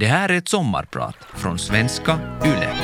Det 0.00 0.06
här 0.06 0.28
är 0.28 0.38
ett 0.38 0.48
sommarprat 0.48 1.16
från 1.34 1.58
svenska 1.58 2.18
YLE. 2.44 2.74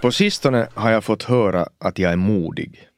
På 0.00 0.12
sistone 0.12 0.68
har 0.74 0.90
jag 0.90 1.04
fått 1.04 1.22
höra 1.22 1.66
att 1.78 1.98
jag 1.98 2.12
är 2.12 2.16
modig. 2.16 2.88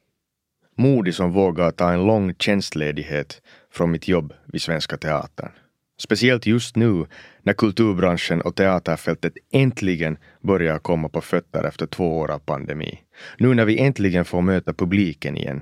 Modig 0.77 1.15
som 1.15 1.31
vågar 1.31 1.71
ta 1.71 1.91
en 1.91 2.05
lång 2.05 2.33
tjänstledighet 2.35 3.41
från 3.71 3.91
mitt 3.91 4.07
jobb 4.07 4.33
vid 4.45 4.61
Svenska 4.61 4.97
Teatern. 4.97 5.51
Speciellt 5.97 6.45
just 6.45 6.75
nu 6.75 7.05
när 7.43 7.53
kulturbranschen 7.53 8.41
och 8.41 8.55
teaterfältet 8.55 9.33
äntligen 9.51 10.17
börjar 10.41 10.79
komma 10.79 11.09
på 11.09 11.21
fötter 11.21 11.63
efter 11.63 11.85
två 11.85 12.17
år 12.17 12.31
av 12.31 12.39
pandemi. 12.39 12.99
Nu 13.37 13.53
när 13.53 13.65
vi 13.65 13.79
äntligen 13.79 14.25
får 14.25 14.41
möta 14.41 14.73
publiken 14.73 15.37
igen. 15.37 15.61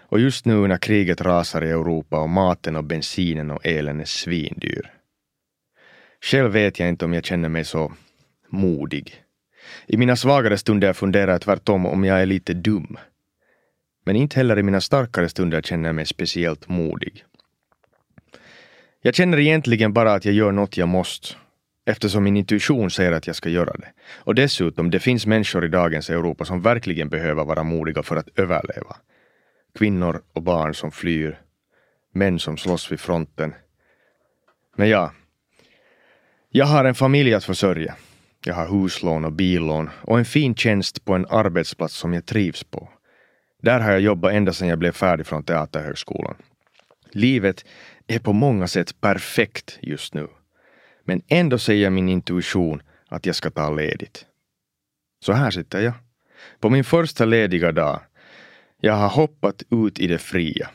Och 0.00 0.20
just 0.20 0.46
nu 0.46 0.66
när 0.66 0.78
kriget 0.78 1.20
rasar 1.20 1.64
i 1.64 1.70
Europa 1.70 2.20
och 2.20 2.28
maten 2.28 2.76
och 2.76 2.84
bensinen 2.84 3.50
och 3.50 3.66
elen 3.66 4.00
är 4.00 4.04
svindyr. 4.04 4.90
Själv 6.24 6.52
vet 6.52 6.78
jag 6.78 6.88
inte 6.88 7.04
om 7.04 7.12
jag 7.12 7.24
känner 7.24 7.48
mig 7.48 7.64
så 7.64 7.92
modig. 8.48 9.14
I 9.86 9.96
mina 9.96 10.16
svagare 10.16 10.58
stunder 10.58 10.92
funderar 10.92 11.32
jag 11.32 11.40
tvärtom 11.40 11.86
om 11.86 12.04
jag 12.04 12.22
är 12.22 12.26
lite 12.26 12.54
dum. 12.54 12.98
Men 14.04 14.16
inte 14.16 14.36
heller 14.36 14.58
i 14.58 14.62
mina 14.62 14.80
starkare 14.80 15.28
stunder 15.28 15.62
känner 15.62 15.88
jag 15.88 15.94
mig 15.94 16.06
speciellt 16.06 16.68
modig. 16.68 17.24
Jag 19.04 19.14
känner 19.14 19.38
egentligen 19.38 19.92
bara 19.92 20.12
att 20.12 20.24
jag 20.24 20.34
gör 20.34 20.52
något 20.52 20.76
jag 20.76 20.88
måste, 20.88 21.28
eftersom 21.86 22.24
min 22.24 22.36
intuition 22.36 22.90
säger 22.90 23.12
att 23.12 23.26
jag 23.26 23.36
ska 23.36 23.48
göra 23.48 23.72
det. 23.72 23.92
Och 24.18 24.34
dessutom, 24.34 24.90
det 24.90 25.00
finns 25.00 25.26
människor 25.26 25.64
i 25.64 25.68
dagens 25.68 26.10
Europa 26.10 26.44
som 26.44 26.62
verkligen 26.62 27.08
behöver 27.08 27.44
vara 27.44 27.62
modiga 27.62 28.02
för 28.02 28.16
att 28.16 28.28
överleva. 28.38 28.96
Kvinnor 29.78 30.22
och 30.32 30.42
barn 30.42 30.74
som 30.74 30.92
flyr, 30.92 31.40
män 32.14 32.38
som 32.38 32.56
slåss 32.56 32.92
vid 32.92 33.00
fronten. 33.00 33.54
Men 34.76 34.88
ja, 34.88 35.12
jag 36.50 36.66
har 36.66 36.84
en 36.84 36.94
familj 36.94 37.34
att 37.34 37.44
försörja. 37.44 37.94
Jag 38.44 38.54
har 38.54 38.66
huslån 38.66 39.24
och 39.24 39.32
billån 39.32 39.90
och 40.00 40.18
en 40.18 40.24
fin 40.24 40.54
tjänst 40.54 41.04
på 41.04 41.14
en 41.14 41.26
arbetsplats 41.30 41.94
som 41.94 42.14
jag 42.14 42.26
trivs 42.26 42.64
på. 42.64 42.88
Där 43.62 43.80
har 43.80 43.92
jag 43.92 44.00
jobbat 44.00 44.32
ända 44.32 44.52
sedan 44.52 44.68
jag 44.68 44.78
blev 44.78 44.92
färdig 44.92 45.26
från 45.26 45.44
Teaterhögskolan. 45.44 46.34
Livet 47.10 47.64
är 48.14 48.18
på 48.18 48.32
många 48.32 48.68
sätt 48.68 49.00
perfekt 49.00 49.78
just 49.82 50.14
nu. 50.14 50.28
Men 51.04 51.22
ändå 51.28 51.58
säger 51.58 51.90
min 51.90 52.08
intuition 52.08 52.82
att 53.08 53.26
jag 53.26 53.36
ska 53.36 53.50
ta 53.50 53.70
ledigt. 53.70 54.26
Så 55.24 55.32
här 55.32 55.50
sitter 55.50 55.80
jag. 55.80 55.94
På 56.60 56.70
min 56.70 56.84
första 56.84 57.24
lediga 57.24 57.72
dag. 57.72 58.00
Jag 58.80 58.94
har 58.94 59.08
hoppat 59.08 59.62
ut 59.70 59.98
i 59.98 60.06
det 60.06 60.18
fria. 60.18 60.70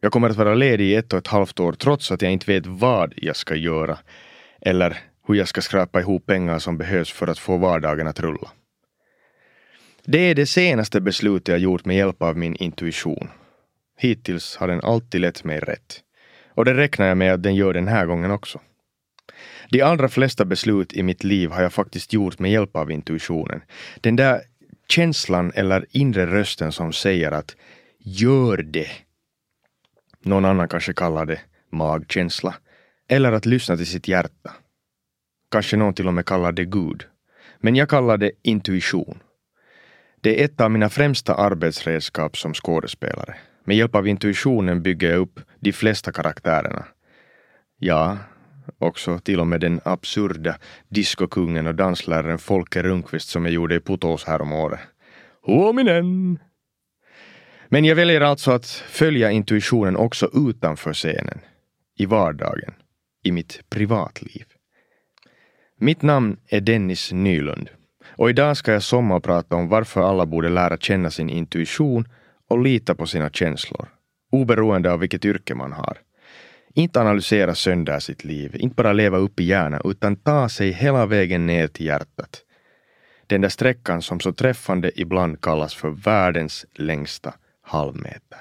Jag 0.00 0.12
kommer 0.12 0.30
att 0.30 0.36
vara 0.36 0.54
ledig 0.54 0.84
i 0.84 0.94
ett 0.94 1.12
och 1.12 1.18
ett 1.18 1.26
halvt 1.26 1.60
år 1.60 1.72
trots 1.72 2.12
att 2.12 2.22
jag 2.22 2.32
inte 2.32 2.52
vet 2.52 2.66
vad 2.66 3.14
jag 3.16 3.36
ska 3.36 3.54
göra 3.54 3.98
eller 4.60 4.98
hur 5.26 5.34
jag 5.34 5.48
ska 5.48 5.60
skrapa 5.60 6.00
ihop 6.00 6.26
pengar 6.26 6.58
som 6.58 6.78
behövs 6.78 7.12
för 7.12 7.26
att 7.26 7.38
få 7.38 7.56
vardagen 7.56 8.06
att 8.06 8.20
rulla. 8.20 8.50
Det 10.04 10.18
är 10.18 10.34
det 10.34 10.46
senaste 10.46 11.00
beslutet 11.00 11.48
jag 11.48 11.58
gjort 11.58 11.84
med 11.84 11.96
hjälp 11.96 12.22
av 12.22 12.36
min 12.36 12.56
intuition. 12.56 13.28
Hittills 13.98 14.56
har 14.56 14.68
den 14.68 14.80
alltid 14.80 15.20
lett 15.20 15.44
mig 15.44 15.60
rätt. 15.60 16.00
Och 16.62 16.66
det 16.66 16.74
räknar 16.74 17.06
jag 17.06 17.16
med 17.16 17.34
att 17.34 17.42
den 17.42 17.54
gör 17.54 17.74
den 17.74 17.88
här 17.88 18.06
gången 18.06 18.30
också. 18.30 18.60
De 19.70 19.82
allra 19.82 20.08
flesta 20.08 20.44
beslut 20.44 20.92
i 20.92 21.02
mitt 21.02 21.24
liv 21.24 21.50
har 21.50 21.62
jag 21.62 21.72
faktiskt 21.72 22.12
gjort 22.12 22.38
med 22.38 22.50
hjälp 22.50 22.76
av 22.76 22.90
intuitionen. 22.90 23.62
Den 24.00 24.16
där 24.16 24.40
känslan 24.88 25.52
eller 25.54 25.86
inre 25.90 26.26
rösten 26.26 26.72
som 26.72 26.92
säger 26.92 27.32
att 27.32 27.56
gör 27.98 28.56
det. 28.56 28.90
Någon 30.20 30.44
annan 30.44 30.68
kanske 30.68 30.92
kallar 30.92 31.26
det 31.26 31.40
magkänsla. 31.70 32.54
Eller 33.08 33.32
att 33.32 33.46
lyssna 33.46 33.76
till 33.76 33.86
sitt 33.86 34.08
hjärta. 34.08 34.52
Kanske 35.50 35.76
någon 35.76 35.94
till 35.94 36.08
och 36.08 36.14
med 36.14 36.26
kallar 36.26 36.52
det 36.52 36.64
Gud. 36.64 37.04
Men 37.58 37.76
jag 37.76 37.88
kallar 37.88 38.16
det 38.16 38.32
intuition. 38.42 39.18
Det 40.20 40.40
är 40.40 40.44
ett 40.44 40.60
av 40.60 40.70
mina 40.70 40.88
främsta 40.88 41.34
arbetsredskap 41.34 42.36
som 42.36 42.54
skådespelare. 42.54 43.36
Med 43.64 43.76
hjälp 43.76 43.94
av 43.94 44.08
intuitionen 44.08 44.82
bygger 44.82 45.10
jag 45.10 45.18
upp 45.18 45.40
de 45.60 45.72
flesta 45.72 46.12
karaktärerna. 46.12 46.84
Ja, 47.78 48.18
också 48.78 49.18
till 49.18 49.40
och 49.40 49.46
med 49.46 49.60
den 49.60 49.80
absurda 49.84 50.56
diskokungen 50.88 51.66
och 51.66 51.74
dansläraren 51.74 52.38
Folke 52.38 52.82
Rundqvist 52.82 53.28
som 53.28 53.44
jag 53.44 53.54
gjorde 53.54 53.74
i 53.74 53.80
Putås 53.80 54.24
häromåret. 54.24 54.80
Huominen! 55.46 56.38
Men 57.68 57.84
jag 57.84 57.96
väljer 57.96 58.20
alltså 58.20 58.50
att 58.50 58.66
följa 58.66 59.30
intuitionen 59.30 59.96
också 59.96 60.30
utanför 60.34 60.92
scenen, 60.92 61.40
i 61.98 62.06
vardagen, 62.06 62.74
i 63.22 63.32
mitt 63.32 63.60
privatliv. 63.70 64.44
Mitt 65.78 66.02
namn 66.02 66.36
är 66.48 66.60
Dennis 66.60 67.12
Nylund 67.12 67.68
och 68.16 68.30
idag 68.30 68.56
ska 68.56 68.72
jag 68.72 68.82
sommarprata 68.82 69.56
om 69.56 69.68
varför 69.68 70.02
alla 70.02 70.26
borde 70.26 70.48
lära 70.48 70.76
känna 70.76 71.10
sin 71.10 71.30
intuition 71.30 72.08
och 72.52 72.62
lita 72.62 72.94
på 72.94 73.06
sina 73.06 73.30
känslor, 73.30 73.88
oberoende 74.32 74.92
av 74.92 75.00
vilket 75.00 75.24
yrke 75.24 75.54
man 75.54 75.72
har. 75.72 75.98
Inte 76.74 77.00
analysera 77.00 77.54
sönder 77.54 77.98
sitt 77.98 78.24
liv, 78.24 78.56
inte 78.56 78.74
bara 78.74 78.92
leva 78.92 79.18
upp 79.18 79.40
i 79.40 79.44
hjärnan, 79.44 79.80
utan 79.84 80.16
ta 80.16 80.48
sig 80.48 80.70
hela 80.72 81.06
vägen 81.06 81.46
ner 81.46 81.68
till 81.68 81.86
hjärtat. 81.86 82.42
Den 83.26 83.40
där 83.40 83.48
sträckan 83.48 84.02
som 84.02 84.20
så 84.20 84.32
träffande 84.32 85.00
ibland 85.00 85.40
kallas 85.40 85.74
för 85.74 85.90
världens 85.90 86.66
längsta 86.74 87.34
halvmeter. 87.62 88.38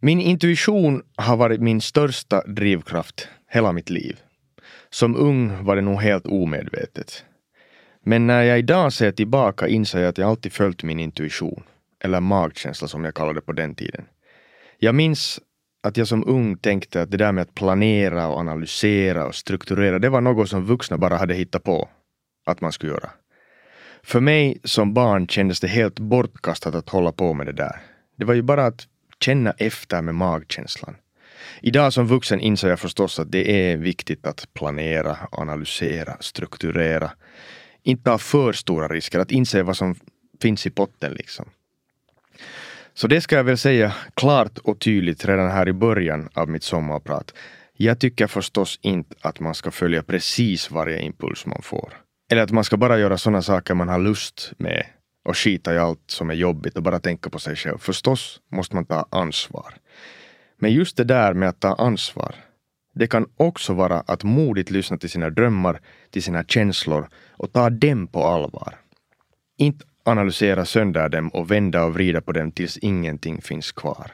Min 0.00 0.20
intuition 0.20 1.02
har 1.16 1.36
varit 1.36 1.60
min 1.60 1.80
största 1.80 2.42
drivkraft 2.46 3.28
hela 3.48 3.72
mitt 3.72 3.90
liv. 3.90 4.20
Som 4.90 5.16
ung 5.16 5.64
var 5.64 5.76
det 5.76 5.82
nog 5.82 6.00
helt 6.00 6.26
omedvetet. 6.26 7.24
Men 8.02 8.26
när 8.26 8.42
jag 8.42 8.58
idag 8.58 8.92
ser 8.92 9.12
tillbaka 9.12 9.68
inser 9.68 10.00
jag 10.00 10.08
att 10.08 10.18
jag 10.18 10.28
alltid 10.28 10.52
följt 10.52 10.82
min 10.82 11.00
intuition, 11.00 11.62
eller 12.04 12.20
magkänsla 12.20 12.88
som 12.88 13.04
jag 13.04 13.14
kallade 13.14 13.40
det 13.40 13.46
på 13.46 13.52
den 13.52 13.74
tiden. 13.74 14.04
Jag 14.78 14.94
minns 14.94 15.40
att 15.82 15.96
jag 15.96 16.08
som 16.08 16.28
ung 16.28 16.56
tänkte 16.56 17.02
att 17.02 17.10
det 17.10 17.16
där 17.16 17.32
med 17.32 17.42
att 17.42 17.54
planera 17.54 18.28
och 18.28 18.38
analysera 18.38 19.26
och 19.26 19.34
strukturera, 19.34 19.98
det 19.98 20.08
var 20.08 20.20
något 20.20 20.48
som 20.48 20.64
vuxna 20.64 20.98
bara 20.98 21.16
hade 21.16 21.34
hittat 21.34 21.64
på 21.64 21.88
att 22.46 22.60
man 22.60 22.72
skulle 22.72 22.92
göra. 22.92 23.10
För 24.02 24.20
mig 24.20 24.60
som 24.64 24.94
barn 24.94 25.26
kändes 25.26 25.60
det 25.60 25.68
helt 25.68 25.98
bortkastat 25.98 26.74
att 26.74 26.88
hålla 26.88 27.12
på 27.12 27.34
med 27.34 27.46
det 27.46 27.52
där. 27.52 27.80
Det 28.16 28.24
var 28.24 28.34
ju 28.34 28.42
bara 28.42 28.66
att 28.66 28.86
känna 29.20 29.50
efter 29.50 30.02
med 30.02 30.14
magkänslan. 30.14 30.96
Idag 31.60 31.92
som 31.92 32.06
vuxen 32.06 32.40
inser 32.40 32.68
jag 32.68 32.80
förstås 32.80 33.18
att 33.18 33.32
det 33.32 33.70
är 33.70 33.76
viktigt 33.76 34.26
att 34.26 34.48
planera, 34.54 35.16
analysera, 35.32 36.16
strukturera. 36.20 37.10
Inte 37.82 38.04
ta 38.04 38.18
för 38.18 38.52
stora 38.52 38.88
risker, 38.88 39.18
att 39.18 39.30
inse 39.30 39.62
vad 39.62 39.76
som 39.76 39.94
finns 40.42 40.66
i 40.66 40.70
potten 40.70 41.12
liksom. 41.12 41.50
Så 42.94 43.06
det 43.06 43.20
ska 43.20 43.36
jag 43.36 43.44
väl 43.44 43.58
säga 43.58 43.92
klart 44.14 44.58
och 44.58 44.78
tydligt 44.80 45.24
redan 45.24 45.50
här 45.50 45.68
i 45.68 45.72
början 45.72 46.28
av 46.34 46.48
mitt 46.48 46.62
sommarprat. 46.62 47.34
Jag 47.76 48.00
tycker 48.00 48.26
förstås 48.26 48.78
inte 48.82 49.14
att 49.20 49.40
man 49.40 49.54
ska 49.54 49.70
följa 49.70 50.02
precis 50.02 50.70
varje 50.70 51.00
impuls 51.00 51.46
man 51.46 51.62
får. 51.62 51.92
Eller 52.30 52.42
att 52.42 52.50
man 52.50 52.64
ska 52.64 52.76
bara 52.76 52.98
göra 52.98 53.18
sådana 53.18 53.42
saker 53.42 53.74
man 53.74 53.88
har 53.88 53.98
lust 53.98 54.52
med 54.58 54.86
och 55.24 55.36
skita 55.36 55.74
i 55.74 55.78
allt 55.78 56.10
som 56.10 56.30
är 56.30 56.34
jobbigt 56.34 56.76
och 56.76 56.82
bara 56.82 57.00
tänka 57.00 57.30
på 57.30 57.38
sig 57.38 57.56
själv. 57.56 57.78
Förstås 57.78 58.40
måste 58.52 58.74
man 58.74 58.84
ta 58.84 59.06
ansvar. 59.10 59.74
Men 60.58 60.72
just 60.72 60.96
det 60.96 61.04
där 61.04 61.34
med 61.34 61.48
att 61.48 61.60
ta 61.60 61.74
ansvar, 61.74 62.34
det 62.94 63.06
kan 63.06 63.26
också 63.36 63.74
vara 63.74 64.00
att 64.00 64.24
modigt 64.24 64.70
lyssna 64.70 64.98
till 64.98 65.10
sina 65.10 65.30
drömmar, 65.30 65.80
till 66.10 66.22
sina 66.22 66.44
känslor 66.44 67.08
och 67.30 67.52
ta 67.52 67.70
dem 67.70 68.06
på 68.06 68.24
allvar. 68.24 68.74
Inte 69.56 69.84
analysera 70.04 70.64
sönder 70.64 71.08
dem 71.08 71.28
och 71.28 71.50
vända 71.50 71.84
och 71.84 71.94
vrida 71.94 72.20
på 72.20 72.32
dem 72.32 72.52
tills 72.52 72.78
ingenting 72.78 73.42
finns 73.42 73.72
kvar. 73.72 74.12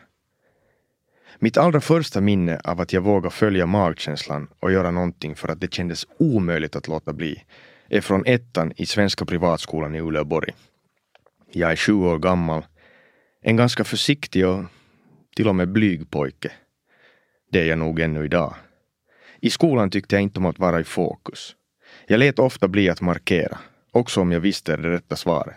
Mitt 1.39 1.57
allra 1.57 1.81
första 1.81 2.21
minne 2.21 2.61
av 2.65 2.81
att 2.81 2.93
jag 2.93 3.01
vågade 3.01 3.35
följa 3.35 3.67
magkänslan 3.67 4.49
och 4.61 4.73
göra 4.73 4.91
någonting 4.91 5.35
för 5.35 5.49
att 5.49 5.61
det 5.61 5.75
kändes 5.75 6.07
omöjligt 6.19 6.77
att 6.77 6.89
låta 6.89 7.13
bli 7.13 7.45
är 7.89 8.01
från 8.01 8.27
ettan 8.27 8.73
i 8.77 8.87
Svenska 8.87 9.25
privatskolan 9.25 9.95
i 9.95 10.01
Uleåborg. 10.01 10.53
Jag 11.53 11.73
är 11.73 11.77
sju 11.77 11.93
år 11.93 12.19
gammal, 12.19 12.67
en 13.43 13.57
ganska 13.57 13.85
försiktig 13.85 14.47
och 14.47 14.65
till 15.37 15.49
och 15.49 15.55
med 15.55 15.73
blyg 15.73 16.11
pojke. 16.11 16.53
Det 17.51 17.61
är 17.61 17.67
jag 17.67 17.79
nog 17.79 18.01
ännu 18.01 18.25
idag. 18.25 18.55
I 19.41 19.51
skolan 19.51 19.91
tyckte 19.91 20.15
jag 20.15 20.23
inte 20.23 20.41
om 20.41 20.47
att 20.47 20.59
vara 20.59 20.81
i 20.81 20.85
fokus. 20.85 21.57
Jag 22.07 22.19
lät 22.19 22.39
ofta 22.39 22.69
bli 22.69 22.91
att 22.91 23.01
markera, 23.01 23.59
också 23.93 24.21
om 24.21 24.33
jag 24.33 24.41
visste 24.41 24.77
det 24.77 24.91
rätta 24.91 25.17
svaret. 25.17 25.57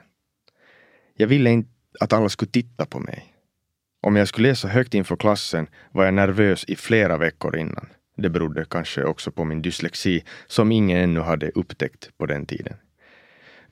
Jag 1.18 1.28
ville 1.28 1.50
inte 1.50 1.70
att 2.00 2.14
alla 2.14 2.30
skulle 2.30 2.52
titta 2.52 2.86
på 2.86 3.00
mig. 3.00 3.34
Om 4.02 4.16
jag 4.16 4.28
skulle 4.28 4.48
läsa 4.48 4.68
högt 4.68 4.94
inför 4.94 5.16
klassen 5.16 5.68
var 5.92 6.06
jag 6.06 6.14
nervös 6.14 6.66
i 6.68 6.76
flera 6.76 7.18
veckor 7.18 7.58
innan. 7.58 7.90
Det 8.18 8.30
berodde 8.30 8.66
kanske 8.70 9.04
också 9.04 9.32
på 9.32 9.46
min 9.46 9.62
dyslexi 9.62 10.24
som 10.48 10.72
ingen 10.72 10.98
ännu 10.98 11.20
hade 11.20 11.50
upptäckt 11.50 12.18
på 12.18 12.26
den 12.26 12.46
tiden. 12.46 12.74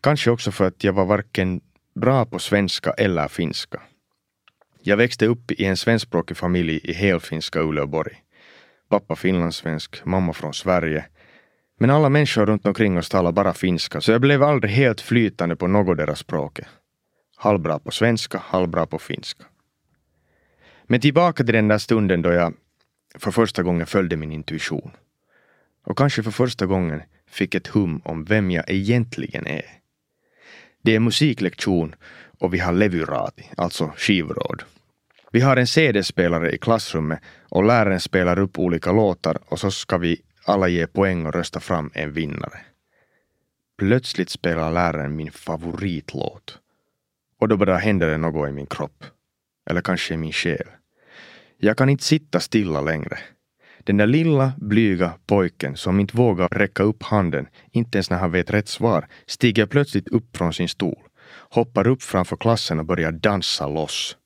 Kanske 0.02 0.32
också 0.32 0.52
för 0.52 0.66
att 0.66 0.84
jag 0.84 0.94
var 0.94 1.06
varken 1.06 1.62
bra 1.96 2.26
på 2.26 2.40
svenska 2.40 2.92
eller 2.92 3.28
finska. 3.28 3.82
Jag 4.88 4.98
växte 4.98 5.26
upp 5.26 5.52
i 5.52 5.66
en 5.66 5.78
svenskspråkig 5.78 6.38
familj 6.38 6.80
i 6.84 6.94
helfinska 6.94 7.60
Uleåborg. 7.62 8.14
Pappa 8.90 9.16
finlandssvensk, 9.16 10.06
mamma 10.06 10.34
från 10.34 10.54
Sverige. 10.54 11.06
Men 11.80 11.90
alla 11.90 12.10
människor 12.10 12.46
runt 12.46 12.66
omkring 12.66 12.98
oss 12.98 13.10
talar 13.10 13.32
bara 13.32 13.54
finska, 13.54 14.02
så 14.02 14.12
jag 14.12 14.22
blev 14.22 14.44
aldrig 14.44 14.74
helt 14.74 15.02
flytande 15.02 15.56
på 15.56 15.68
något 15.68 15.98
deras 15.98 16.20
språket. 16.20 16.68
Halvbra 17.36 17.80
på 17.80 17.92
svenska, 17.92 18.38
halvbra 18.38 18.86
på 18.86 19.00
finska. 19.00 19.44
Men 20.84 21.02
tillbaka 21.02 21.44
till 21.44 21.54
den 21.54 21.68
där 21.68 21.78
stunden 21.78 22.22
då 22.22 22.32
jag 22.32 22.54
för 23.16 23.32
första 23.32 23.64
gången 23.64 23.88
följde 23.88 24.16
min 24.16 24.32
intuition. 24.32 24.92
Och 25.86 25.98
kanske 25.98 26.24
för 26.24 26.32
första 26.32 26.66
gången 26.66 27.02
fick 27.30 27.56
ett 27.56 27.68
hum 27.68 28.02
om 28.06 28.26
vem 28.26 28.52
jag 28.52 28.70
egentligen 28.70 29.48
är. 29.48 29.66
Det 30.82 30.96
är 30.96 31.00
musiklektion 31.00 31.96
och 32.40 32.54
vi 32.54 32.60
har 32.60 32.74
levyrati, 32.74 33.50
alltså 33.58 33.92
skivråd. 33.98 34.64
Vi 35.36 35.42
har 35.42 35.58
en 35.58 35.68
CD-spelare 35.68 36.52
i 36.52 36.58
klassrummet 36.58 37.20
och 37.50 37.64
läraren 37.64 38.00
spelar 38.00 38.40
upp 38.40 38.60
olika 38.60 38.92
låtar 38.92 39.38
och 39.46 39.60
så 39.60 39.72
ska 39.72 39.98
vi 39.98 40.22
alla 40.46 40.68
ge 40.68 40.88
poäng 40.88 41.26
och 41.26 41.34
rösta 41.34 41.60
fram 41.60 41.92
en 41.94 42.14
vinnare. 42.14 42.60
Plötsligt 43.78 44.30
spelar 44.30 44.72
läraren 44.72 45.16
min 45.16 45.32
favoritlåt. 45.32 46.60
Och 47.40 47.48
då 47.48 47.58
bara 47.58 47.78
händer 47.78 48.08
det 48.08 48.18
något 48.18 48.50
i 48.50 48.52
min 48.52 48.66
kropp. 48.66 49.04
Eller 49.70 49.82
kanske 49.82 50.14
i 50.14 50.18
min 50.18 50.32
själ. 50.32 50.68
Jag 51.58 51.78
kan 51.78 51.90
inte 51.90 52.04
sitta 52.04 52.40
stilla 52.40 52.82
längre. 52.82 53.18
Den 53.84 53.98
där 53.98 54.08
lilla 54.08 54.54
blyga 54.58 55.14
pojken 55.26 55.78
som 55.78 56.00
inte 56.00 56.18
vågar 56.18 56.50
räcka 56.50 56.84
upp 56.84 57.04
handen, 57.04 57.48
inte 57.72 57.98
ens 57.98 58.10
när 58.10 58.18
han 58.18 58.32
vet 58.32 58.50
rätt 58.50 58.68
svar, 58.68 59.08
stiger 59.26 59.66
plötsligt 59.66 60.08
upp 60.08 60.38
från 60.38 60.54
sin 60.54 60.70
stol, 60.70 61.04
hoppar 61.50 61.88
upp 61.88 62.04
framför 62.04 62.36
klassen 62.38 62.80
och 62.80 62.86
börjar 62.86 63.12
dansa 63.12 63.68
loss. 63.68 64.18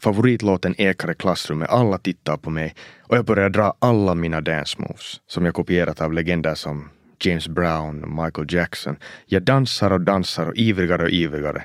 Favoritlåten 0.00 0.74
ekar 0.78 1.10
i 1.10 1.14
klassrummet, 1.14 1.70
alla 1.70 1.98
tittar 1.98 2.36
på 2.36 2.50
mig 2.50 2.74
och 3.02 3.16
jag 3.16 3.24
börjar 3.24 3.48
dra 3.48 3.74
alla 3.78 4.14
mina 4.14 4.40
dance 4.40 4.76
moves 4.78 5.20
som 5.26 5.44
jag 5.44 5.54
kopierat 5.54 6.00
av 6.00 6.12
legender 6.12 6.54
som 6.54 6.88
James 7.20 7.48
Brown 7.48 8.04
och 8.04 8.24
Michael 8.24 8.54
Jackson. 8.54 8.96
Jag 9.26 9.42
dansar 9.42 9.90
och 9.90 10.00
dansar 10.00 10.46
och 10.46 10.56
ivrigare 10.56 11.02
och 11.02 11.10
ivrigare. 11.10 11.62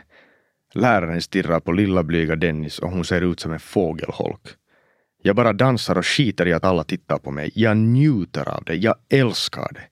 Läraren 0.74 1.22
stirrar 1.22 1.60
på 1.60 1.72
lilla 1.72 2.04
blyga 2.04 2.36
Dennis 2.36 2.80
och 2.80 2.92
hon 2.92 3.06
ser 3.06 3.22
ut 3.22 3.40
som 3.40 3.52
en 3.54 3.60
fågelholk. 3.60 4.42
Jag 5.22 5.36
bara 5.36 5.54
dansar 5.54 5.98
och 5.98 6.06
skiter 6.06 6.48
i 6.48 6.54
att 6.54 6.64
alla 6.64 6.84
tittar 6.84 7.18
på 7.18 7.32
mig. 7.32 7.52
Jag 7.56 7.78
njuter 7.78 8.50
av 8.50 8.64
det. 8.64 8.76
Jag 8.76 8.96
älskar 9.10 9.72
det. 9.74 9.88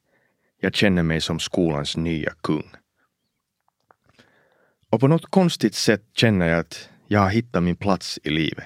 Jag 0.61 0.75
känner 0.75 1.03
mig 1.03 1.21
som 1.21 1.39
skolans 1.39 1.97
nya 1.97 2.33
kung. 2.41 2.71
Och 4.89 4.99
på 4.99 5.07
något 5.07 5.25
konstigt 5.25 5.75
sätt 5.75 6.03
känner 6.13 6.47
jag 6.47 6.59
att 6.59 6.89
jag 7.11 7.19
har 7.19 7.29
hittat 7.29 7.63
min 7.63 7.75
plats 7.75 8.19
i 8.23 8.29
livet. 8.29 8.65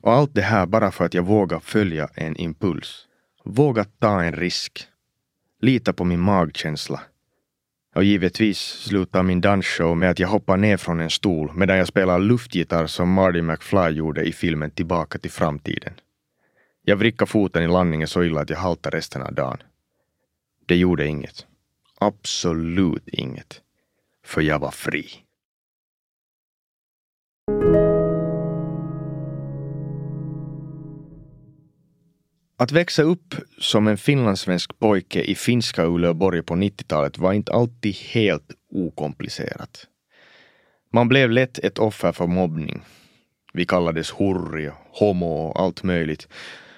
Och 0.00 0.12
allt 0.12 0.34
det 0.34 0.42
här 0.42 0.66
bara 0.66 0.90
för 0.90 1.04
att 1.04 1.14
jag 1.14 1.22
vågar 1.22 1.60
följa 1.60 2.08
en 2.14 2.36
impuls. 2.36 3.06
Våga 3.44 3.84
ta 3.84 4.22
en 4.22 4.32
risk. 4.32 4.86
Lita 5.60 5.92
på 5.92 6.04
min 6.04 6.20
magkänsla. 6.20 7.00
Och 7.94 8.04
givetvis 8.04 8.58
slutar 8.58 9.22
min 9.22 9.40
dansshow 9.40 9.96
med 9.96 10.10
att 10.10 10.18
jag 10.18 10.28
hoppar 10.28 10.56
ner 10.56 10.76
från 10.76 11.00
en 11.00 11.10
stol 11.10 11.52
medan 11.54 11.76
jag 11.76 11.88
spelar 11.88 12.18
luftgitarr 12.18 12.86
som 12.86 13.12
Marty 13.12 13.42
McFly 13.42 13.88
gjorde 13.88 14.22
i 14.22 14.32
filmen 14.32 14.70
Tillbaka 14.70 15.18
till 15.18 15.30
framtiden. 15.30 15.94
Jag 16.82 16.96
vrickade 16.96 17.30
foten 17.30 17.62
i 17.62 17.66
landningen 17.66 18.08
så 18.08 18.24
illa 18.24 18.40
att 18.40 18.50
jag 18.50 18.58
haltade 18.58 18.96
resten 18.96 19.22
av 19.22 19.34
dagen. 19.34 19.58
Det 20.66 20.76
gjorde 20.76 21.06
inget. 21.06 21.46
Absolut 21.98 23.08
inget. 23.08 23.60
För 24.24 24.40
jag 24.40 24.58
var 24.58 24.70
fri. 24.70 25.23
Att 32.56 32.72
växa 32.72 33.02
upp 33.02 33.34
som 33.58 33.88
en 33.88 33.96
finlandssvensk 33.96 34.78
pojke 34.78 35.22
i 35.22 35.34
finska 35.34 35.84
Uleåborg 35.84 36.42
på 36.42 36.54
90-talet 36.54 37.18
var 37.18 37.32
inte 37.32 37.52
alltid 37.52 37.94
helt 37.94 38.50
okomplicerat. 38.70 39.86
Man 40.92 41.08
blev 41.08 41.30
lätt 41.30 41.58
ett 41.58 41.78
offer 41.78 42.12
för 42.12 42.26
mobbning. 42.26 42.82
Vi 43.52 43.64
kallades 43.66 44.10
hurri, 44.10 44.70
homo 44.90 45.26
och 45.26 45.60
allt 45.60 45.82
möjligt. 45.82 46.28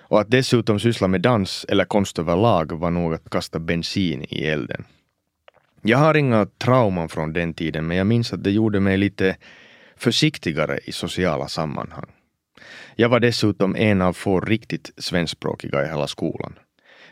Och 0.08 0.20
att 0.20 0.30
dessutom 0.30 0.80
syssla 0.80 1.08
med 1.08 1.20
dans 1.20 1.66
eller 1.68 1.84
konst 1.84 2.18
överlag 2.18 2.72
var 2.72 2.90
nog 2.90 3.14
att 3.14 3.30
kasta 3.30 3.58
bensin 3.58 4.26
i 4.28 4.46
elden. 4.46 4.84
Jag 5.82 5.98
har 5.98 6.14
inga 6.16 6.46
trauman 6.46 7.08
från 7.08 7.32
den 7.32 7.54
tiden, 7.54 7.86
men 7.86 7.96
jag 7.96 8.06
minns 8.06 8.32
att 8.32 8.44
det 8.44 8.50
gjorde 8.50 8.80
mig 8.80 8.96
lite 8.96 9.36
försiktigare 9.96 10.78
i 10.84 10.92
sociala 10.92 11.48
sammanhang. 11.48 12.15
Jag 12.96 13.08
var 13.08 13.20
dessutom 13.20 13.76
en 13.76 14.02
av 14.02 14.12
få 14.12 14.40
riktigt 14.40 14.90
svenskspråkiga 14.96 15.84
i 15.84 15.88
hela 15.88 16.06
skolan. 16.06 16.58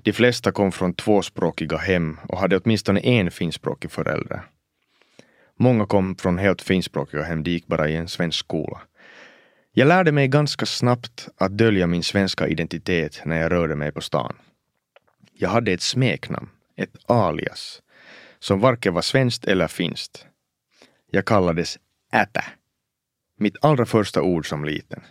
De 0.02 0.12
flesta 0.12 0.52
kom 0.52 0.73
från 0.73 0.94
tvåspråkiga 0.94 1.76
hem 1.76 2.19
och 2.29 2.38
hade 2.38 2.56
åtminstone 2.56 3.00
en 3.00 3.31
finskspråkig 3.31 3.91
förälder. 3.91 4.43
Många 5.56 5.87
kom 5.87 6.17
från 6.17 6.38
helt 6.38 6.62
finskspråkiga 6.62 7.23
hem, 7.23 7.43
de 7.43 7.50
gick 7.50 7.67
bara 7.67 7.88
i 7.88 7.96
en 7.96 8.08
svensk 8.08 8.38
skola. 8.38 8.81
Jag 9.73 9.88
lärde 9.88 10.12
mig 10.12 10.29
ganska 10.29 10.67
snabbt 10.67 11.29
att 11.37 11.58
dölja 11.58 11.87
min 11.87 12.02
svenska 12.02 12.49
identitet 12.49 13.23
när 13.25 13.41
jag 13.41 13.52
rörde 13.52 13.76
mig 13.76 13.93
på 13.93 14.00
stan. 14.00 14.37
Jag 15.32 15.49
hade 15.49 15.73
ett 15.73 15.82
smeknamn, 15.82 16.49
ett 16.76 16.96
alias, 17.06 17.82
som 18.38 18.61
varken 18.61 18.94
var 18.94 19.02
svenskt 19.02 19.44
eller 19.44 19.69
finskt. 19.69 20.26
Jag 21.11 21.25
kallades 21.25 21.79
Ätä. 22.12 22.44
Mitt 23.38 23.56
allra 23.64 23.87
första 23.87 24.23
ord 24.23 24.49
som 24.49 24.64
liten. 24.64 25.02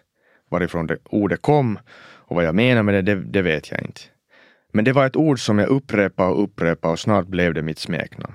Varifrån 0.53 0.87
det 0.87 0.97
ordet 1.03 1.41
kom 1.41 1.79
och 1.99 2.35
vad 2.35 2.45
jag 2.45 2.55
menar 2.55 2.83
med 2.83 2.93
det, 2.93 3.01
det, 3.01 3.15
det 3.15 3.41
vet 3.41 3.71
jag 3.71 3.81
inte. 3.81 4.01
Men 4.73 4.85
det 4.85 4.91
var 4.91 5.05
ett 5.05 5.15
ord 5.15 5.39
som 5.39 5.59
jag 5.59 5.69
upprepade 5.69 6.29
och 6.29 6.43
upprepade 6.43 6.91
och 6.91 6.99
snart 6.99 7.27
blev 7.27 7.53
det 7.53 7.61
mitt 7.61 7.79
smeknamn. 7.79 8.33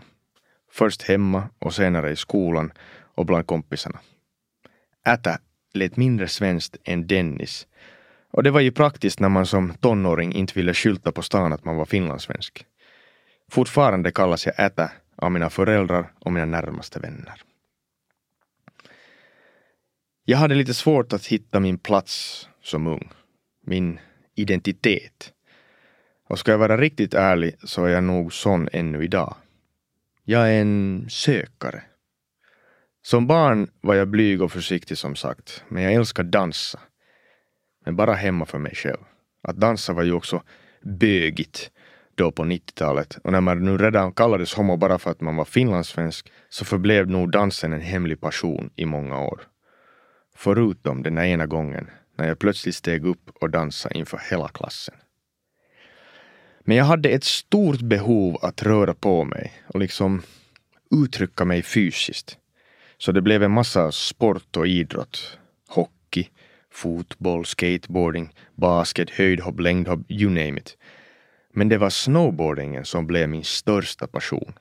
Först 0.72 1.02
hemma 1.02 1.48
och 1.58 1.74
senare 1.74 2.10
i 2.10 2.16
skolan 2.16 2.72
och 3.14 3.26
bland 3.26 3.46
kompisarna. 3.46 3.98
Äta 5.06 5.38
lät 5.74 5.96
mindre 5.96 6.28
svenskt 6.28 6.76
än 6.84 7.06
Dennis. 7.06 7.66
Och 8.32 8.42
det 8.42 8.50
var 8.50 8.60
ju 8.60 8.72
praktiskt 8.72 9.20
när 9.20 9.28
man 9.28 9.46
som 9.46 9.74
tonåring 9.74 10.32
inte 10.32 10.52
ville 10.54 10.74
skylta 10.74 11.12
på 11.12 11.22
stan 11.22 11.52
att 11.52 11.64
man 11.64 11.76
var 11.76 11.84
finlandssvensk. 11.84 12.66
Fortfarande 13.50 14.10
kallas 14.10 14.46
jag 14.46 14.60
Äta 14.60 14.90
av 15.16 15.32
mina 15.32 15.50
föräldrar 15.50 16.12
och 16.18 16.32
mina 16.32 16.46
närmaste 16.46 17.00
vänner. 17.00 17.42
Jag 20.30 20.38
hade 20.38 20.54
lite 20.54 20.74
svårt 20.74 21.12
att 21.12 21.26
hitta 21.26 21.60
min 21.60 21.78
plats 21.78 22.48
som 22.62 22.86
ung. 22.86 23.08
Min 23.66 24.00
identitet. 24.34 25.32
Och 26.28 26.38
ska 26.38 26.50
jag 26.50 26.58
vara 26.58 26.76
riktigt 26.76 27.14
ärlig 27.14 27.56
så 27.64 27.84
är 27.84 27.88
jag 27.88 28.04
nog 28.04 28.32
sån 28.32 28.68
ännu 28.72 29.04
idag. 29.04 29.34
Jag 30.24 30.54
är 30.54 30.60
en 30.60 31.06
sökare. 31.10 31.82
Som 33.02 33.26
barn 33.26 33.70
var 33.80 33.94
jag 33.94 34.08
blyg 34.08 34.42
och 34.42 34.52
försiktig 34.52 34.98
som 34.98 35.16
sagt, 35.16 35.64
men 35.68 35.82
jag 35.82 35.92
älskar 35.92 36.22
dansa. 36.22 36.80
Men 37.84 37.96
bara 37.96 38.14
hemma 38.14 38.46
för 38.46 38.58
mig 38.58 38.74
själv. 38.74 39.00
Att 39.42 39.56
dansa 39.56 39.92
var 39.92 40.02
ju 40.02 40.12
också 40.12 40.42
bögigt 40.82 41.70
då 42.14 42.32
på 42.32 42.42
90-talet 42.42 43.18
och 43.24 43.32
när 43.32 43.40
man 43.40 43.64
nu 43.64 43.78
redan 43.78 44.12
kallades 44.12 44.54
homo 44.54 44.76
bara 44.76 44.98
för 44.98 45.10
att 45.10 45.20
man 45.20 45.36
var 45.36 45.44
finlandssvensk 45.44 46.32
så 46.48 46.64
förblev 46.64 47.06
nog 47.06 47.30
dansen 47.30 47.72
en 47.72 47.80
hemlig 47.80 48.20
passion 48.20 48.70
i 48.76 48.84
många 48.84 49.20
år. 49.20 49.48
Förutom 50.40 51.02
den 51.02 51.18
ena 51.18 51.46
gången 51.46 51.90
när 52.16 52.28
jag 52.28 52.38
plötsligt 52.38 52.74
steg 52.74 53.06
upp 53.06 53.30
och 53.40 53.50
dansade 53.50 53.98
inför 53.98 54.20
hela 54.30 54.48
klassen. 54.48 54.94
Men 56.60 56.76
jag 56.76 56.84
hade 56.84 57.08
ett 57.08 57.24
stort 57.24 57.80
behov 57.80 58.38
att 58.42 58.62
röra 58.62 58.94
på 58.94 59.24
mig 59.24 59.52
och 59.66 59.80
liksom 59.80 60.22
uttrycka 60.90 61.44
mig 61.44 61.62
fysiskt. 61.62 62.38
Så 62.98 63.12
det 63.12 63.22
blev 63.22 63.42
en 63.42 63.50
massa 63.50 63.92
sport 63.92 64.56
och 64.56 64.66
idrott. 64.66 65.38
Hockey, 65.68 66.28
fotboll, 66.70 67.46
skateboarding, 67.46 68.34
basket, 68.54 69.10
höjdhopp, 69.10 69.60
längdhopp, 69.60 70.10
you 70.10 70.30
name 70.30 70.60
it. 70.60 70.76
Men 71.52 71.68
det 71.68 71.78
var 71.78 71.90
snowboardingen 71.90 72.84
som 72.84 73.06
blev 73.06 73.28
min 73.28 73.44
största 73.44 74.06
passion. 74.06 74.52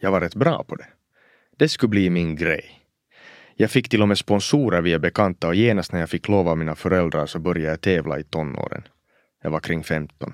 Jag 0.00 0.10
var 0.10 0.20
rätt 0.20 0.34
bra 0.34 0.64
på 0.64 0.76
det. 0.76 0.88
Det 1.56 1.68
skulle 1.68 1.90
bli 1.90 2.10
min 2.10 2.36
grej. 2.36 2.79
Jag 3.60 3.70
fick 3.70 3.88
till 3.88 4.02
och 4.02 4.08
med 4.08 4.18
sponsorer 4.18 4.80
via 4.80 4.98
bekanta 4.98 5.48
och 5.48 5.54
genast 5.54 5.92
när 5.92 6.00
jag 6.00 6.10
fick 6.10 6.28
lov 6.28 6.48
av 6.48 6.58
mina 6.58 6.74
föräldrar 6.74 7.26
så 7.26 7.38
började 7.38 7.70
jag 7.70 7.80
tävla 7.80 8.18
i 8.18 8.24
tonåren. 8.24 8.82
Jag 9.42 9.50
var 9.50 9.60
kring 9.60 9.84
15. 9.84 10.32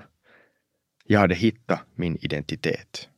Jag 1.05 1.19
hade 1.19 1.35
hittat 1.35 1.79
min 1.95 2.17
identitet. 2.21 3.09